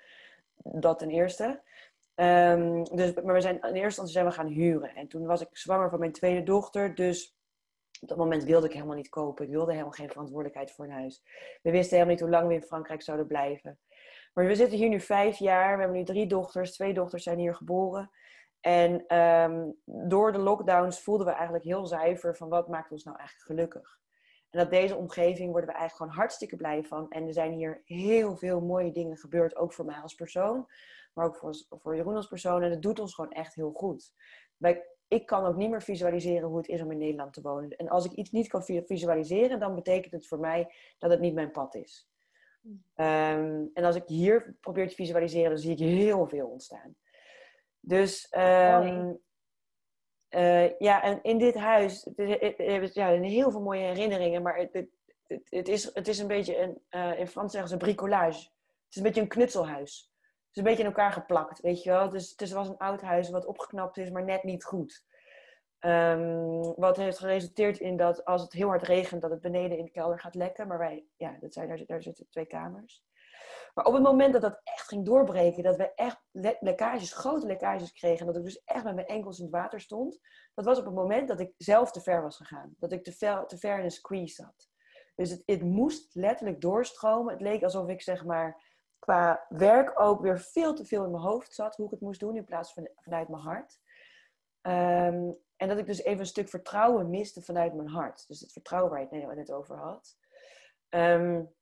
[0.58, 1.62] Dat ten eerste.
[2.20, 4.96] Um, dus, maar we zijn in eerste instantie zijn we gaan huren.
[4.96, 6.96] En toen was ik zwanger van mijn tweede dochter.
[6.96, 7.38] Dus
[8.02, 9.46] op dat moment wilde ik helemaal niet kopen.
[9.46, 11.24] Ik wilde helemaal geen verantwoordelijkheid voor een huis.
[11.62, 13.80] We wisten helemaal niet hoe lang we in Frankrijk zouden blijven.
[14.34, 15.74] Maar we zitten hier nu vijf jaar.
[15.74, 16.74] We hebben nu drie dochters.
[16.74, 18.12] Twee dochters zijn hier geboren.
[18.60, 23.18] En um, door de lockdowns voelden we eigenlijk heel zuiver van wat maakt ons nou
[23.18, 24.00] eigenlijk gelukkig.
[24.50, 27.10] En dat deze omgeving worden we eigenlijk gewoon hartstikke blij van.
[27.10, 30.68] En er zijn hier heel veel mooie dingen gebeurd, ook voor mij als persoon,
[31.18, 32.64] maar ook voor, voor Jeroen als persoon.
[32.64, 34.14] En het doet ons gewoon echt heel goed.
[34.58, 37.70] Wij, ik kan ook niet meer visualiseren hoe het is om in Nederland te wonen.
[37.70, 41.34] En als ik iets niet kan visualiseren, dan betekent het voor mij dat het niet
[41.34, 42.10] mijn pad is.
[42.96, 46.96] Um, en als ik hier probeer te visualiseren, dan zie ik heel veel ontstaan.
[47.80, 49.20] Dus um,
[50.30, 54.74] uh, ja, en in dit huis, het, het, ja, heel veel mooie herinneringen, maar het,
[54.74, 54.90] het,
[55.50, 58.40] het, is, het is een beetje, een, uh, in Frans zeggen ze bricolage.
[58.40, 60.12] Het is een beetje een knutselhuis.
[60.58, 62.10] Een beetje in elkaar geplakt, weet je wel.
[62.10, 65.06] Dus het was een oud huis wat opgeknapt is, maar net niet goed.
[65.80, 69.86] Um, wat heeft geresulteerd in dat als het heel hard regent, dat het beneden in
[69.86, 70.68] de kelder gaat lekken.
[70.68, 73.06] Maar wij, ja, dat zijn, daar, daar zitten twee kamers.
[73.74, 77.48] Maar op het moment dat dat echt ging doorbreken, dat we echt le lekkages, grote
[77.48, 80.20] lekkages kregen, en dat ik dus echt met mijn enkels in het water stond,
[80.54, 82.76] dat was op het moment dat ik zelf te ver was gegaan.
[82.80, 84.70] Dat ik te ver, te ver in een squeeze zat.
[85.16, 87.34] Dus het, het moest letterlijk doorstromen.
[87.34, 88.67] Het leek alsof ik zeg maar
[89.00, 92.20] qua werk ook weer veel te veel in mijn hoofd zat, hoe ik het moest
[92.20, 93.80] doen, in plaats van vanuit mijn hart.
[94.62, 98.28] Um, en dat ik dus even een stuk vertrouwen miste vanuit mijn hart.
[98.28, 100.18] Dus het vertrouwen waar je het net over had.
[100.90, 101.56] Um,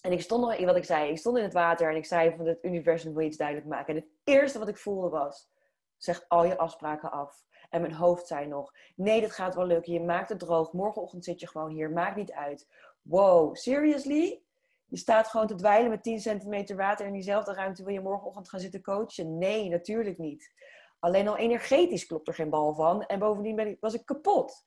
[0.00, 2.36] en ik stond nog, wat ik zei, ik stond in het water en ik zei
[2.36, 3.94] van het universum wil iets duidelijk maken.
[3.94, 5.50] En het eerste wat ik voelde was,
[5.96, 7.44] zeg al je afspraken af.
[7.70, 9.92] En mijn hoofd zei nog, nee, dit gaat wel lukken.
[9.92, 10.72] Je maakt het droog.
[10.72, 11.90] Morgenochtend zit je gewoon hier.
[11.90, 12.68] Maakt niet uit.
[13.02, 14.42] Wow, seriously?
[14.86, 17.84] Je staat gewoon te dweilen met 10 centimeter water in diezelfde ruimte.
[17.84, 19.38] Wil je morgenochtend gaan zitten coachen?
[19.38, 20.52] Nee, natuurlijk niet.
[20.98, 23.02] Alleen al energetisch klopt er geen bal van.
[23.02, 24.64] En bovendien was ik kapot.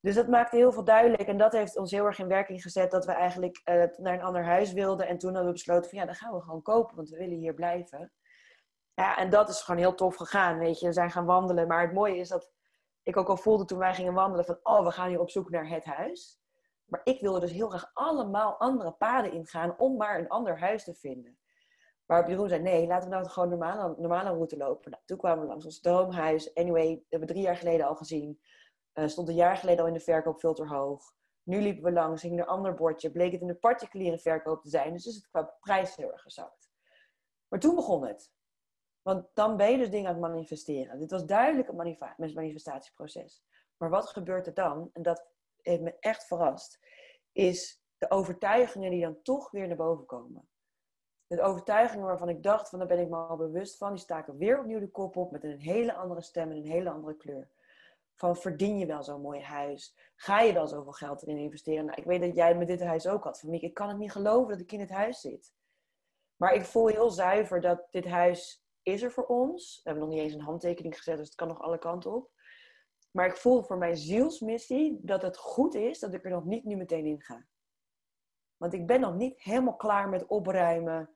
[0.00, 1.28] Dus dat maakte heel veel duidelijk.
[1.28, 4.22] En dat heeft ons heel erg in werking gezet dat we eigenlijk uh, naar een
[4.22, 5.06] ander huis wilden.
[5.06, 7.38] En toen hadden we besloten van ja, dan gaan we gewoon kopen, want we willen
[7.38, 8.12] hier blijven.
[8.94, 10.86] Ja, en dat is gewoon heel tof gegaan, weet je.
[10.86, 11.66] We zijn gaan wandelen.
[11.66, 12.50] Maar het mooie is dat
[13.02, 15.50] ik ook al voelde toen wij gingen wandelen van oh, we gaan hier op zoek
[15.50, 16.39] naar het huis.
[16.90, 20.84] Maar ik wilde dus heel graag allemaal andere paden ingaan om maar een ander huis
[20.84, 21.38] te vinden.
[22.06, 24.90] Waarop Jeroen zei, nee, laten we nou gewoon normale, normale route lopen.
[24.90, 26.54] Nou, toen kwamen we langs ons droomhuis.
[26.54, 28.40] Anyway, dat hebben we drie jaar geleden al gezien.
[28.94, 31.14] Uh, stond een jaar geleden al in de verkoop veel te hoog.
[31.42, 33.10] Nu liepen we langs, hing een ander bordje.
[33.10, 34.92] Bleek het in de particuliere verkoop te zijn.
[34.92, 36.70] Dus is het qua prijs heel erg gezakt.
[37.48, 38.32] Maar toen begon het.
[39.02, 40.98] Want dan ben je dus dingen aan het manifesteren.
[40.98, 41.96] Dit was duidelijk een
[42.34, 43.44] manifestatieproces.
[43.76, 44.90] Maar wat gebeurt er dan?
[44.92, 45.26] En dat
[45.62, 46.80] heeft me echt verrast.
[47.32, 50.48] Is de overtuigingen die dan toch weer naar boven komen.
[51.26, 53.92] De overtuigingen waarvan ik dacht, van daar ben ik me al bewust van.
[53.92, 56.90] Die staken weer opnieuw de kop op met een hele andere stem en een hele
[56.90, 57.50] andere kleur.
[58.14, 59.96] Van verdien je wel zo'n mooi huis?
[60.16, 61.84] Ga je wel zoveel geld erin investeren?
[61.84, 63.40] Nou, ik weet dat jij met dit huis ook had.
[63.40, 65.52] Van Miek, ik kan het niet geloven dat ik in het huis zit.
[66.36, 69.80] Maar ik voel heel zuiver dat dit huis is er voor ons.
[69.82, 72.30] We hebben nog niet eens een handtekening gezet, dus het kan nog alle kanten op.
[73.10, 76.64] Maar ik voel voor mijn zielsmissie dat het goed is dat ik er nog niet
[76.64, 77.46] nu meteen in ga.
[78.56, 81.10] Want ik ben nog niet helemaal klaar met opruimen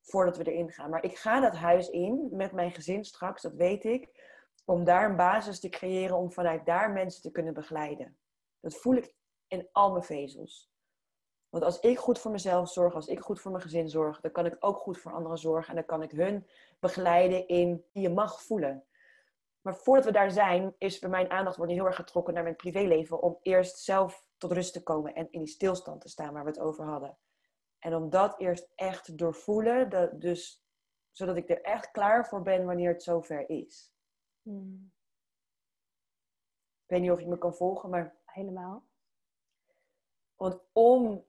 [0.00, 0.90] voordat we erin gaan.
[0.90, 4.32] Maar ik ga dat huis in met mijn gezin straks, dat weet ik
[4.64, 8.18] om daar een basis te creëren om vanuit daar mensen te kunnen begeleiden.
[8.60, 9.14] Dat voel ik
[9.46, 10.72] in al mijn vezels.
[11.48, 14.32] Want als ik goed voor mezelf zorg, als ik goed voor mijn gezin zorg, dan
[14.32, 16.46] kan ik ook goed voor anderen zorgen en dan kan ik hun
[16.80, 18.84] begeleiden in die je mag voelen.
[19.64, 22.56] Maar voordat we daar zijn, is bij mijn aandacht worden heel erg getrokken naar mijn
[22.56, 26.44] privéleven om eerst zelf tot rust te komen en in die stilstand te staan waar
[26.44, 27.18] we het over hadden.
[27.78, 30.62] En om dat eerst echt te doorvoelen, dat, dus
[31.10, 33.94] Zodat ik er echt klaar voor ben wanneer het zover is.
[34.42, 34.92] Hmm.
[36.82, 38.86] Ik weet niet of je me kan volgen, maar Helemaal.
[40.36, 41.26] Want om,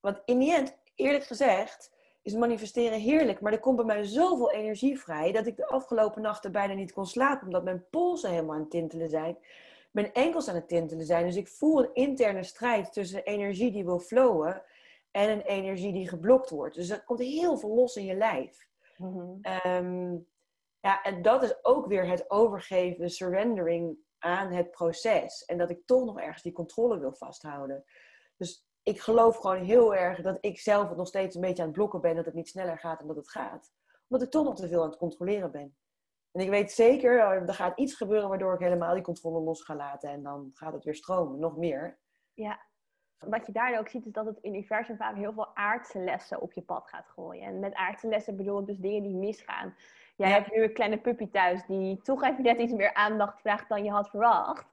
[0.00, 1.96] want in die end, eerlijk gezegd,
[2.30, 3.40] is manifesteren heerlijk.
[3.40, 6.92] Maar er komt bij mij zoveel energie vrij dat ik de afgelopen nachten bijna niet
[6.92, 7.46] kon slapen.
[7.46, 9.38] Omdat mijn polsen helemaal aan het tintelen zijn.
[9.90, 11.26] Mijn enkels aan het tintelen zijn.
[11.26, 14.62] Dus ik voel een interne strijd tussen energie die wil flowen
[15.10, 16.74] en een energie die geblokt wordt.
[16.74, 18.68] Dus er komt heel veel los in je lijf.
[18.96, 19.38] Mhm.
[19.42, 20.16] Ehm,
[20.80, 25.44] ja, en dat is ook weer het overgeven, de surrendering aan het proces.
[25.44, 27.84] En dat ik toch nog ergens die controle wil vasthouden.
[28.36, 31.68] Dus ik geloof gewoon heel erg dat ik zelf het nog steeds een beetje aan
[31.68, 32.16] het blokken ben.
[32.16, 33.72] Dat het niet sneller gaat en dat het gaat.
[34.08, 35.74] Omdat ik toch nog te veel aan het controleren ben.
[36.32, 39.62] En ik weet zeker, eh, er gaat iets gebeuren waardoor ik helemaal die controle los
[39.62, 40.10] ga laten.
[40.10, 41.98] En dan gaat het weer stromen, nog meer.
[42.34, 42.60] Ja.
[43.18, 46.52] Wat je daar ook ziet is dat het universum vaak heel veel aardse lessen op
[46.52, 47.42] je pad gaat gooien.
[47.42, 49.74] En met aardse lessen bedoel ik dus dingen die misgaan.
[50.16, 50.34] Jij Ja.
[50.34, 53.84] hebt nu een kleine puppy thuis die toch even net iets meer aandacht vraagt dan
[53.84, 54.66] je had verwacht.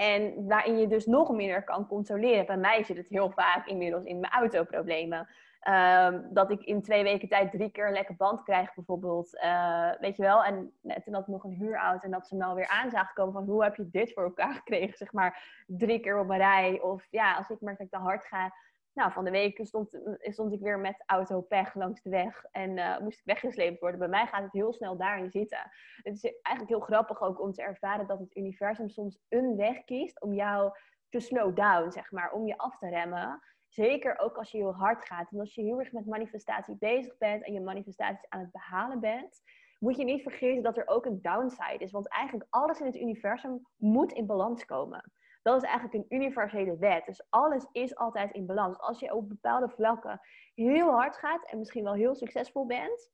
[0.00, 2.46] En waarin je dus nog minder kan controleren.
[2.46, 5.28] Bij mij zit het heel vaak inmiddels in mijn autoproblemen.
[5.60, 9.38] Ehm, dat ik in twee weken tijd drie keer een lekker band krijg, bijvoorbeeld.
[9.38, 10.44] Eh, weet je wel?
[10.44, 13.32] En net toen had nog een huurauto en dat ze me alweer aan zagen komen
[13.32, 14.96] van hoe heb je dit voor elkaar gekregen?
[14.96, 16.80] Zeg maar drie keer op een rij.
[16.80, 18.52] Of ja, als ik merk dat ik te hard ga.
[19.00, 22.78] Nou, van de week stond, stond ik weer met auto pech langs de weg en
[22.78, 23.98] eh, moest ik weggesleept worden.
[23.98, 25.70] Bij mij gaat het heel snel daarin zitten.
[26.02, 29.84] Het is eigenlijk heel grappig ook om te ervaren dat het universum soms een weg
[29.84, 30.72] kiest om jou
[31.08, 33.42] te slow down, zeg maar, om je af te remmen.
[33.68, 35.30] Zeker ook als je heel hard gaat.
[35.30, 39.00] En als je heel erg met manifestatie bezig bent en je manifestaties aan het behalen
[39.00, 39.42] bent,
[39.78, 41.90] moet je niet vergeten dat er ook een downside is.
[41.90, 45.12] Want eigenlijk alles in het universum moet in balans komen.
[45.42, 47.06] Dat is eigenlijk een universele wet.
[47.06, 48.78] Dus alles is altijd in balans.
[48.78, 50.20] Als je op bepaalde vlakken
[50.54, 53.10] heel hard gaat en misschien wel heel succesvol bent,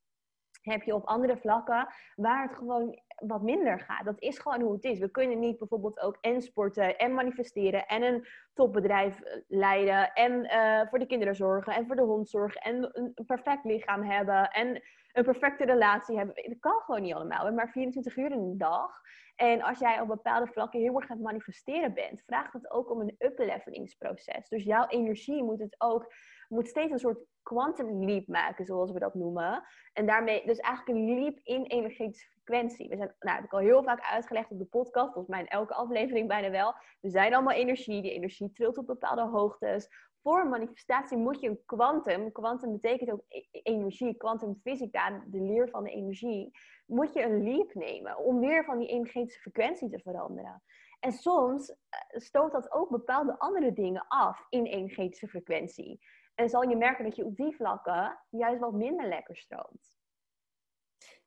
[0.71, 4.05] heb je op andere vlakken waar het gewoon wat minder gaat.
[4.05, 4.99] Dat is gewoon hoe het is.
[4.99, 10.45] We kunnen niet bijvoorbeeld ook en sporten en manifesteren en een topbedrijf eh, leiden en
[10.45, 14.51] eh, voor de kinderen zorgen en voor de hond zorgen en een perfect lichaam hebben
[14.51, 14.83] en
[15.17, 16.35] een perfecte relatie hebben.
[16.35, 17.39] Dat kan gewoon niet allemaal.
[17.39, 19.01] We hebben maar 24 uur in een dag.
[19.37, 22.91] En als jij op bepaalde vlakken heel erg aan het manifesteren bent, vraagt het ook
[22.91, 24.49] om een up-levelingsproces.
[24.49, 26.13] Dus jouw energie moet het ook,
[26.49, 29.63] moet steeds een soort quantum leap maken, zoals we dat noemen.
[29.93, 32.89] En daarmee dus eigenlijk een leap in energetische frequentie.
[32.89, 35.49] We zijn, nou, heb ik al heel vaak uitgelegd op de podcast, volgens mij in
[35.49, 36.75] elke aflevering bijna wel.
[37.01, 39.89] We zijn allemaal energie, die energie trilt op bepaalde hoogtes.
[40.27, 45.85] Voor manifestatie moet je een kwantum, kwantum betekent ook e- energie, kwantumfysica, de leer van
[45.85, 46.51] de energie,
[46.87, 50.63] moet je een leap nemen om weer van die energetische frequentie te veranderen.
[51.01, 51.77] En soms eh,
[52.21, 56.01] stoot dat ook bepaalde andere dingen af in energetische frequentie.
[56.35, 59.95] En zal je merken dat je op die vlakken juist wat minder lekker stroomt.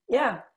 [0.06, 0.52] Ja.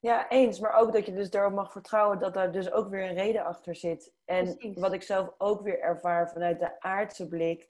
[0.00, 0.60] Ja, eens.
[0.60, 3.44] Maar ook dat je dus daarop mag vertrouwen dat daar dus ook weer een reden
[3.44, 4.12] achter zit.
[4.24, 4.78] En Precies.
[4.78, 7.68] wat ik zelf ook weer ervaar vanuit de aardse blik,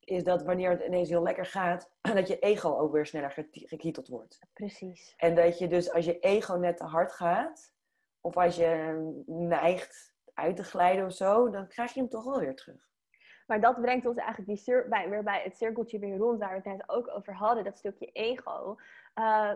[0.00, 4.08] is dat wanneer het ineens heel lekker gaat, dat je ego ook weer sneller gekieteld
[4.08, 4.38] wordt.
[4.52, 5.14] Precies.
[5.16, 7.72] En dat je dus als je ego net te hard gaat,
[8.20, 12.38] of als je neigt uit te glijden of zo, dan krijg je hem toch wel
[12.38, 12.90] weer terug.
[13.46, 16.48] Maar dat brengt ons eigenlijk die cir- bij, weer bij het cirkeltje weer rond, waar
[16.48, 18.76] we het net ook over hadden, dat stukje ego.
[19.14, 19.50] Eh,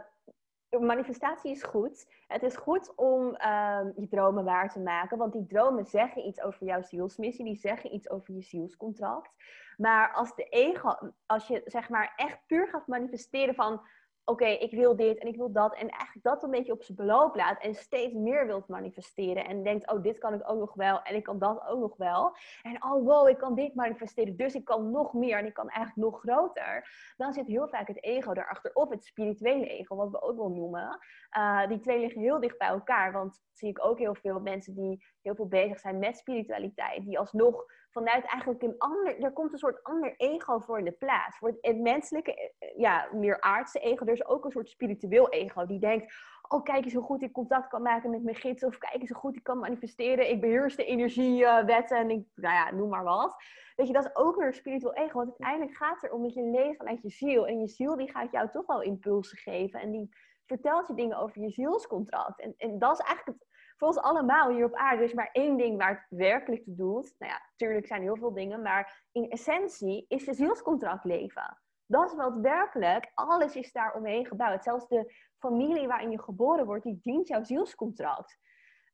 [0.70, 2.06] manifestatie is goed.
[2.26, 6.40] Het is goed om ehm, je dromen waar te maken, want die dromen zeggen iets
[6.40, 9.30] over jouw zielsmissie, die zeggen iets over je zielscontract.
[9.76, 13.80] Maar als de ego, als je zeg maar echt puur gaat manifesteren van
[14.28, 15.74] oké, ik wil dit en ik wil dat.
[15.74, 19.44] En eigenlijk dat een beetje op zijn beloop laat en steeds meer wilt manifesteren.
[19.44, 21.96] En denkt, oh, dit kan ik ook nog wel en ik kan dat ook nog
[21.96, 22.36] wel.
[22.62, 25.68] En oh, wow, ik kan dit manifesteren, dus ik kan nog meer en ik kan
[25.68, 26.88] eigenlijk nog groter.
[27.16, 28.70] Dan zit heel vaak het ego erachter.
[28.74, 30.98] Of het spirituele ego, wat we ook wel noemen.
[31.38, 33.12] Uh, die twee liggen heel dicht bij elkaar.
[33.12, 37.04] Want zie ik ook heel veel mensen die heel veel bezig zijn met spiritualiteit.
[37.04, 37.64] Die alsnog
[37.96, 39.22] vanuit eigenlijk een ander...
[39.22, 41.38] Er komt een soort ander ego voor in de plaats.
[41.38, 44.04] Voor het, menselijke, ja, meer aardse ego.
[44.04, 45.66] Er is ook een soort spiritueel ego.
[45.66, 46.14] Die denkt,
[46.48, 48.64] oh kijk eens hoe goed ik contact kan maken met mijn gids.
[48.64, 50.30] Of kijk eens hoe goed ik kan manifesteren.
[50.30, 53.36] Ik beheers de energiewetten en ik, nou ja, noem maar wat.
[53.76, 55.16] Weet je, dat is ook weer spiritueel ego.
[55.18, 57.46] Want uiteindelijk gaat het erom dat je leeft vanuit je ziel.
[57.46, 59.80] En je ziel die gaat jou toch wel impulsen geven.
[59.80, 60.08] En die
[60.46, 62.40] vertelt je dingen over je zielscontract.
[62.40, 63.45] En, en dat is eigenlijk het,
[63.76, 65.04] voor ons allemaal hier op aarde.
[65.04, 67.14] Is maar één ding waar het werkelijk toe doet.
[67.18, 68.62] Nou ja, natuurlijk zijn er heel veel dingen.
[68.62, 71.58] Maar in essentie is je zielscontract leven.
[71.86, 74.62] Dat is wat werkelijk, alles is daar omheen gebouwd.
[74.62, 78.38] Zelfs de familie waarin je geboren wordt, die dient jouw zielscontract.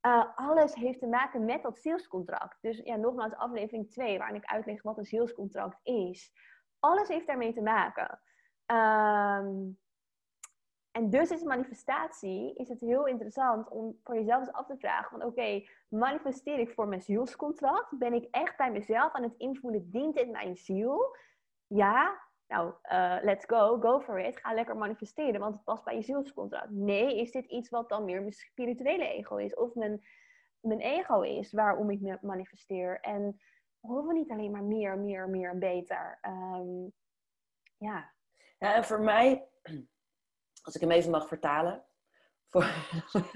[0.07, 2.59] Uh, alles heeft te maken met dat zielscontract.
[2.61, 6.33] Dus ja, nogmaals, aflevering 2, waarin ik uitleg wat een zielscontract is.
[6.79, 8.21] Alles heeft daarmee te maken.
[8.67, 9.79] Um,
[10.93, 15.19] En dus is manifestatie, is het heel interessant om voor jezelf eens af te vragen
[15.19, 17.99] van oké, manifesteer ik voor mijn zielscontract?
[17.99, 19.91] Ben ik echt bij mezelf aan het invloeden?
[19.91, 21.17] Dient dit mijn ziel?
[21.67, 24.39] Ja, nou, uh, let's go, go for it.
[24.39, 26.71] Ga lekker manifesteren, want het past bij je zielscontract.
[26.71, 29.55] Nee, is dit iets wat dan meer mijn spirituele ego is?
[29.55, 30.05] Of mijn,
[30.61, 33.01] mijn ego is waarom ik manifesteer?
[33.01, 33.41] En
[33.81, 36.19] we niet alleen maar meer, meer, meer en beter.
[36.23, 36.93] Um,
[37.77, 38.13] ja.
[38.59, 39.49] ja, en voor mij
[40.63, 41.85] als ik hem even mag vertalen,
[42.49, 42.65] voor,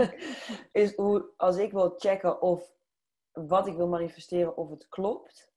[0.73, 2.75] is hoe, als ik wil checken of
[3.33, 5.53] wat ik wil manifesteren, of het klopt,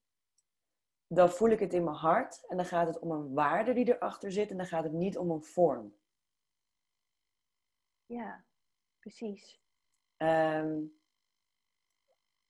[1.08, 3.96] dan voel ik het in mijn hart en dan gaat het om een waarde die
[3.96, 5.98] erachter zit en dan gaat het niet om een vorm.
[8.06, 8.46] Ja,
[9.00, 9.62] precies.
[10.18, 11.00] Um,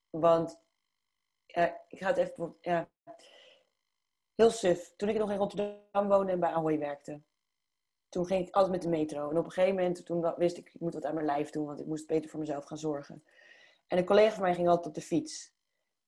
[0.10, 0.62] want
[1.46, 2.58] ja, ik ga het even.
[2.62, 2.90] Ja,
[4.36, 4.96] heel suf.
[4.96, 7.22] Toen ik nog in Rotterdam woonde en bij Ahoy werkte,
[8.10, 9.30] toen ging ik altijd met de metro.
[9.30, 11.66] En op een gegeven moment toen wist ik, ik moet wat aan mijn lijf doen,
[11.66, 13.24] want ik moest beter voor mezelf gaan zorgen.
[13.88, 15.58] En een collega van mij ging altijd op de fiets.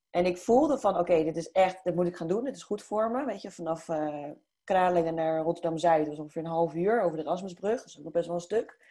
[0.10, 2.64] En ik voelde van, oké, dit is echt, dit moet ik gaan doen, dit is
[2.64, 3.26] goed voor me.
[3.26, 4.30] Weet je, vanaf uh,
[4.64, 7.78] Kralingen naar Rotterdam-Zuid, dat was ongeveer een half uur over de Erasmusbrug.
[7.78, 8.90] Dat is ook nog best wel een stuk.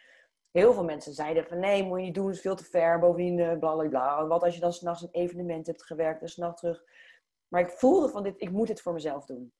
[0.51, 2.99] Heel veel mensen zeiden van, nee, moet je niet doen, het is veel te ver.
[2.99, 3.57] Bovendien, uh,
[3.89, 4.27] bla.
[4.27, 6.83] Wat als je dan s'nachts een evenement hebt gewerkt en s'nachts terug.
[7.47, 9.53] Maar ik voelde van, dit, ik moet dit voor mezelf doen.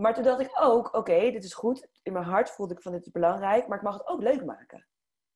[0.00, 1.88] Maar toen dacht ik ook, oké, dit is goed.
[2.02, 4.44] In mijn hart voelde ik van dit is belangrijk, maar ik mag het ook leuk
[4.44, 4.86] maken.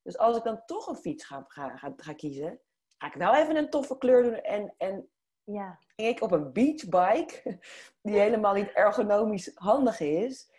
[0.02, 2.60] Dus als ik dan toch een fiets ga, ga, ga, ga kiezen,
[2.98, 4.34] ga ik wel even een toffe kleur doen.
[4.34, 5.08] En, en
[5.44, 5.78] ja.
[5.96, 7.58] ging ik op een beachbike,
[8.02, 10.51] die helemaal niet ergonomisch handig is.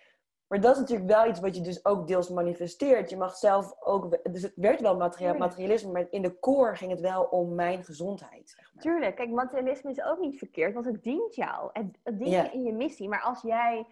[0.53, 3.09] Maar dat is natuurlijk wel iets wat je dus ook deels manifesteert.
[3.09, 4.33] Je mag zelf ook...
[4.33, 4.97] Dus het werd wel
[5.37, 8.49] materialisme, maar in de core ging het wel om mijn gezondheid.
[8.49, 8.83] Zeg maar.
[8.83, 9.15] Tuurlijk.
[9.15, 11.69] Kijk, materialisme is ook niet verkeerd, want het dient jou.
[11.73, 13.09] Het, het dient je in je missie.
[13.09, 13.85] Maar als jij...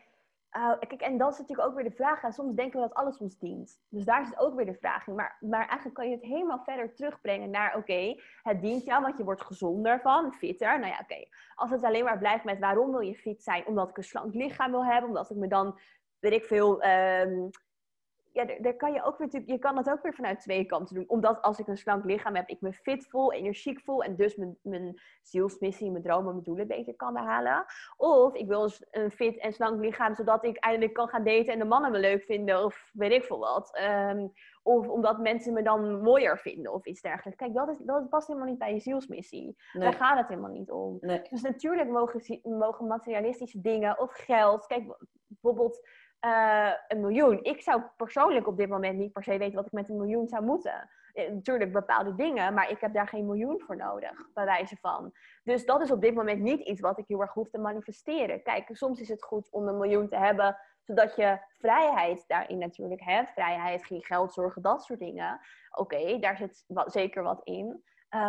[0.58, 2.24] Uh, kijk, en dat is natuurlijk ook weer de vraag.
[2.24, 3.80] En soms denken we dat alles ons dient.
[3.90, 5.16] Dus daar zit ook weer de vraag in.
[5.16, 7.78] Maar, maar eigenlijk kan je het helemaal verder terugbrengen naar...
[7.78, 10.80] Oké, het dient jou, want je wordt gezonder van, fitter.
[10.80, 11.26] Nou ja, oké.
[11.56, 13.66] Als het alleen maar blijft met waarom wil je fit zijn?
[13.66, 15.10] Omdat ik een slank lichaam wil hebben.
[15.10, 15.80] Omdat ik me dan
[16.22, 16.84] weet ik veel.
[16.84, 17.50] Um,
[18.34, 21.04] ja, daar kan je ook weer, je kan dat ook weer vanuit twee kanten doen.
[21.08, 24.36] Omdat als ik een slank lichaam heb, ik me fit voel, energiek voel en dus
[24.36, 27.66] mijn, mijn zielsmissie, mijn dromen, mijn doelen beter kan behalen.
[27.98, 31.60] Of ik wil een fit en slank lichaam, zodat ik eindelijk kan gaan daten en
[31.60, 33.76] de mannen me leuk vinden of weet ik veel wat.
[33.76, 34.28] Ehm,
[34.64, 37.40] of omdat mensen me dan mooier vinden of iets dergelijks.
[37.40, 39.56] Kijk, dat, is, dat past helemaal niet bij je zielsmissie.
[39.74, 40.98] Daar gaat het helemaal niet om.
[41.30, 44.66] Dus natuurlijk mogen, mogen materialistische dingen of geld.
[44.66, 44.84] Kijk,
[45.28, 45.88] bijvoorbeeld
[46.26, 47.44] uh, een miljoen.
[47.44, 50.28] Ik zou persoonlijk op dit moment niet per se weten wat ik met een miljoen
[50.28, 50.90] zou moeten.
[51.14, 55.12] Eh, natuurlijk bepaalde dingen, maar ik heb daar geen miljoen voor nodig, bij wijze van.
[55.44, 58.44] Dus dat is op dit moment niet iets wat ik heel erg hoef te manifesteren.
[58.44, 63.02] Kijk, soms is het goed om een miljoen te hebben, zodat je vrijheid daarin natuurlijk
[63.02, 63.32] hebt.
[63.32, 65.40] Vrijheid, geen geld zorgen, dat soort dingen.
[65.72, 67.84] Oké, daar zit zeker wat in.
[68.16, 68.22] Uh,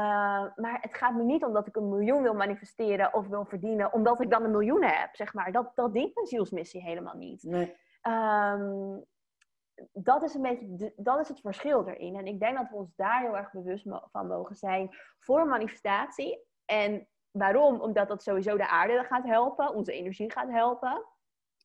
[0.56, 3.92] maar het gaat me niet om dat ik een miljoen wil manifesteren of wil verdienen,
[3.92, 5.52] omdat ik dan een miljoen heb, zeg maar.
[5.52, 7.42] Dat, dat dient mijn zielsmissie helemaal niet.
[7.42, 7.76] Nee.
[8.02, 9.04] Um,
[9.92, 12.16] dat is een beetje dat is het verschil erin.
[12.16, 16.46] En ik denk dat we ons daar heel erg bewust van mogen zijn voor manifestatie.
[16.64, 17.80] En waarom?
[17.80, 21.04] Omdat dat sowieso de aarde gaat helpen, onze energie gaat helpen.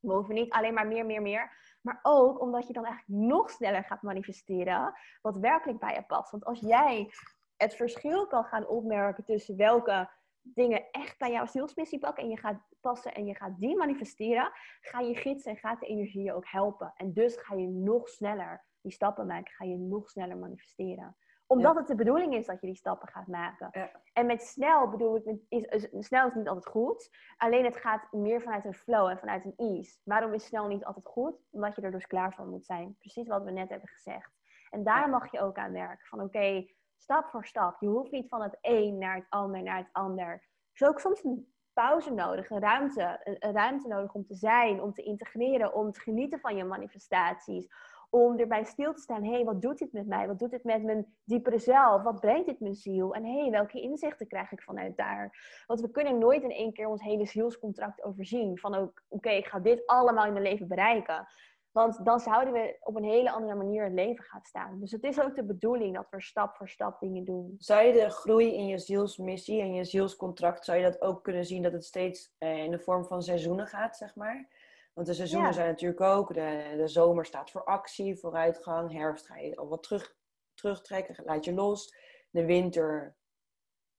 [0.00, 1.76] We hoeven niet alleen maar meer, meer, meer.
[1.82, 6.30] Maar ook omdat je dan eigenlijk nog sneller gaat manifesteren wat werkelijk bij je past.
[6.30, 7.10] Want als jij
[7.58, 10.10] het verschil kan gaan opmerken tussen welke
[10.42, 14.52] dingen echt bij jouw zielsmissie pakken en je gaat passen en je gaat die manifesteren,
[14.80, 16.92] ga je gids en gaat de energie je ook helpen.
[16.96, 21.16] En dus ga je nog sneller die stappen maken, ga je nog sneller manifesteren.
[21.46, 23.68] Omdat het de bedoeling is dat je die stappen gaat maken.
[23.72, 23.90] Ja.
[24.12, 27.10] En met snel bedoel ik, is, is, snel is niet altijd goed.
[27.36, 30.00] Alleen het gaat meer vanuit een flow en vanuit een ease.
[30.04, 31.34] Waarom is snel niet altijd goed?
[31.50, 32.96] Omdat je er dus klaar voor moet zijn.
[32.98, 34.30] Precies wat we net hebben gezegd.
[34.70, 36.06] En daar mag je ook aan werken.
[36.06, 36.66] Van oké,
[36.98, 37.80] stap voor stap.
[37.80, 40.26] Je hoeft niet van het een naar het ander, naar het ander.
[40.26, 44.82] Er is ook soms een pauze nodig, een ruimte, een, ruimte nodig om te zijn,
[44.82, 47.66] om te integreren, om te genieten van je manifestaties.
[48.10, 50.26] Om erbij stil te staan, hé, hey, wat doet dit met mij?
[50.26, 52.02] Wat doet dit met mijn diepere zelf?
[52.02, 53.14] Wat brengt dit mijn ziel?
[53.14, 55.62] En hé, hey, welke inzichten krijg ik vanuit daar?
[55.66, 58.58] Want we kunnen nooit in één keer ons hele zielscontract overzien.
[58.58, 61.26] Van oké, ik ga dit allemaal in mijn leven bereiken.
[61.70, 64.80] Want dan zouden we op een hele andere manier het leven gaan staan.
[64.80, 67.54] Dus het is ook de bedoeling dat we stap voor stap dingen doen.
[67.58, 71.44] Zou je de groei in je zielsmissie en je zielscontract, zou je dat ook kunnen
[71.44, 74.48] zien dat het steeds eh, in de vorm van seizoenen gaat, zeg maar?
[74.94, 79.36] Want de seizoenen zijn natuurlijk ook, de, de zomer staat voor actie, vooruitgang, herfst ga
[79.36, 80.16] je al wat terug,
[80.54, 81.94] terugtrekken, laat je los.
[82.30, 83.16] De winter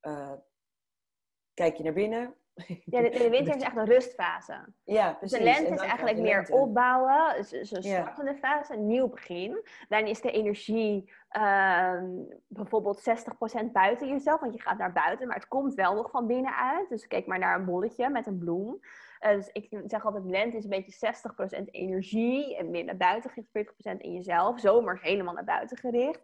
[0.02, 0.34] uh,
[1.54, 2.36] kijk je naar binnen.
[2.86, 4.74] Ja, de, de winter is echt een rustfase.
[4.84, 5.38] Ja, Dus precies.
[5.38, 6.54] de lente En is eigenlijk meer lente.
[6.54, 8.02] opbouwen, dus dus een Ja.
[8.02, 9.66] startende fase, een nieuw begin.
[9.90, 12.06] Dan is de energie ehm,
[12.48, 16.28] bijvoorbeeld 60% buiten jezelf, want je gaat naar buiten, maar het komt wel nog van
[16.28, 16.90] binnenuit.
[16.90, 18.80] Dus kijk maar naar een bolletje met een bloem.
[19.20, 20.92] Eh, dus ik zeg altijd, lente is een beetje
[21.62, 24.60] 60% energie en meer naar buiten gericht, 40% in jezelf.
[24.60, 26.22] Zomer is helemaal naar buiten gericht.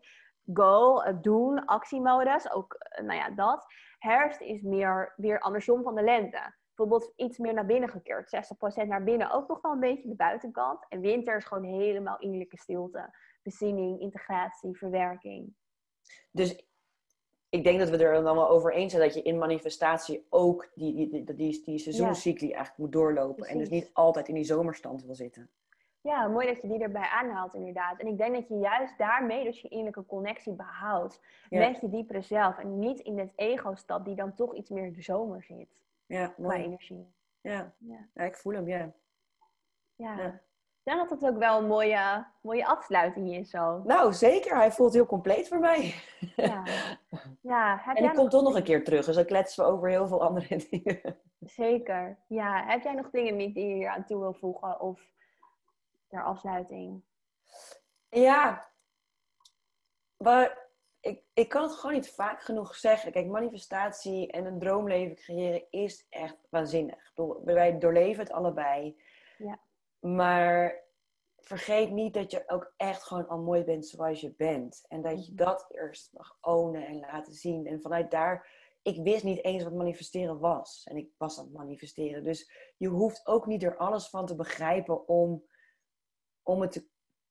[0.54, 3.66] Go, doen, actiemodus, ook eh, nou ja, dat.
[4.06, 8.54] Herfst is meer weer andersom van de lente bijvoorbeeld iets meer naar binnen gekeerd.
[8.84, 10.86] 60% naar binnen, ook nog wel een beetje de buitenkant.
[10.90, 13.16] En winter is gewoon helemaal innerlijke stilte.
[13.44, 15.54] Bezinning, integratie, verwerking.
[16.32, 16.66] Dus
[17.50, 20.72] ik denk dat we er dan wel over eens zijn dat je in manifestatie ook
[20.74, 23.48] die, die, die, die, die seizoenscycli eigenlijk moet doorlopen.
[23.48, 25.50] En dus niet altijd in die zomerstand wil zitten.
[26.06, 28.00] Ja, mooi dat je die erbij aanhaalt inderdaad.
[28.00, 31.22] En ik denk dat je juist daarmee dus je innerlijke connectie behoudt.
[31.50, 31.60] Ja.
[31.68, 32.58] Met je diepere zelf.
[32.58, 35.68] En niet in het ego-stad die dan toch iets meer in de zomer zit.
[36.06, 36.64] Ja, Qua mooi.
[36.64, 37.14] energie.
[37.42, 37.74] Ja.
[37.78, 38.08] Ja.
[38.14, 38.92] ja, ik voel hem, ja.
[39.96, 40.18] Ja.
[40.18, 40.40] Ja.
[40.84, 43.82] Denk dat het ook wel een mooie, mooie afsluiting is zo.
[43.84, 44.56] Nou, zeker.
[44.56, 45.94] Hij voelt heel compleet voor mij.
[46.36, 46.64] Ja.
[47.42, 47.94] ja.
[47.96, 50.24] En ik kom toch nog een keer terug, dus dan kletsen we over heel veel
[50.24, 51.18] andere dingen.
[51.40, 52.18] Zeker.
[52.28, 54.80] Ja, heb jij nog dingen die je hier aan toe wil voegen?
[54.80, 55.14] Of
[56.16, 57.04] ter afsluiting?
[58.10, 58.72] Ja,
[60.18, 63.12] maar ik, ik kan het gewoon niet vaak genoeg zeggen.
[63.12, 67.12] Kijk, manifestatie en een droomleven creëren is echt waanzinnig.
[67.44, 69.02] Wij doorleven het allebei.
[69.38, 69.60] Ja.
[70.00, 70.84] Maar
[71.38, 74.86] vergeet niet dat je ook echt gewoon al mooi bent zoals je bent.
[74.88, 75.44] En dat je Mhm.
[75.44, 77.68] dat eerst mag ownen en laten zien.
[77.68, 78.48] En vanuit daar,
[78.82, 80.84] ik wist niet eens wat manifesteren was.
[80.90, 82.24] En ik was aan het manifesteren.
[82.24, 85.44] Dus je hoeft ook niet er alles van te begrijpen om,
[86.46, 86.88] om, het, te,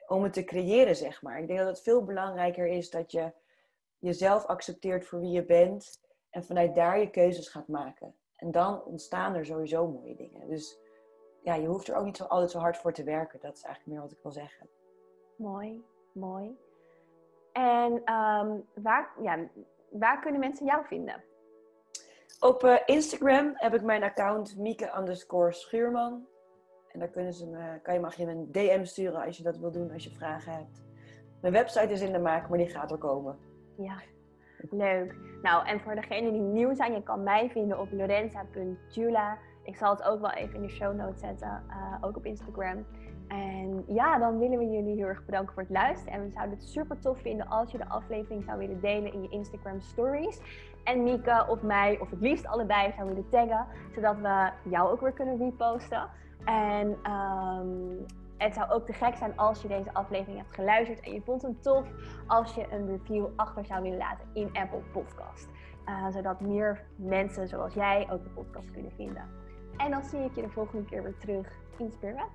[0.07, 1.39] om het te creëren, zeg maar.
[1.39, 3.33] Ik denk dat het veel belangrijker is dat je
[3.99, 6.03] jezelf accepteert voor wie je bent.
[6.31, 8.15] En vanuit daar je keuzes gaat maken.
[8.37, 10.49] En dan ontstaan er sowieso mooie dingen.
[10.49, 10.79] Dus
[11.43, 13.41] ja, je hoeft er ook niet zo altijd zo hard voor te werken.
[13.41, 14.69] Dat is eigenlijk meer wat ik wil zeggen.
[15.37, 16.59] Mooi, mooi.
[17.53, 19.49] En ehm, waar, ja,
[19.91, 21.25] waar kunnen mensen jou vinden?
[22.41, 26.27] Op eh, Instagram heb ik mijn account Mieke underscore Schuurman.
[26.95, 29.59] En daar kunnen ze me, kan je, mag je een DM sturen als je dat
[29.59, 30.83] wil doen, als je vragen hebt.
[31.41, 33.39] Mijn website is in de maak, maar die gaat er komen.
[33.77, 33.97] Ja,
[34.71, 35.17] leuk.
[35.43, 39.39] Nou, en voor degenen die nieuw zijn, je kan mij vinden op lorenza.jula.
[39.63, 42.87] Ik zal het ook wel even in de show notes zetten, eh, ook op Instagram.
[43.29, 46.13] En ja, dan willen we jullie heel erg bedanken voor het luisteren.
[46.13, 49.23] En we zouden het super tof vinden als je de aflevering zou willen delen in
[49.23, 50.41] je Instagram stories.
[50.85, 53.67] En Mieke of mij, of het liefst allebei, zou willen taggen.
[53.95, 56.09] Zodat we jou ook weer kunnen reposten.
[56.45, 57.67] En ehm,
[58.37, 61.43] het zou ook te gek zijn als je deze aflevering hebt geluisterd en je vond
[61.43, 61.87] hem tof.
[62.27, 65.49] Als je een review achter zou willen laten in Apple Podcast.
[65.85, 69.29] Eh, zodat meer mensen zoals jij ook de podcast kunnen vinden.
[69.77, 72.29] En dan zie ik je de volgende keer weer terug in.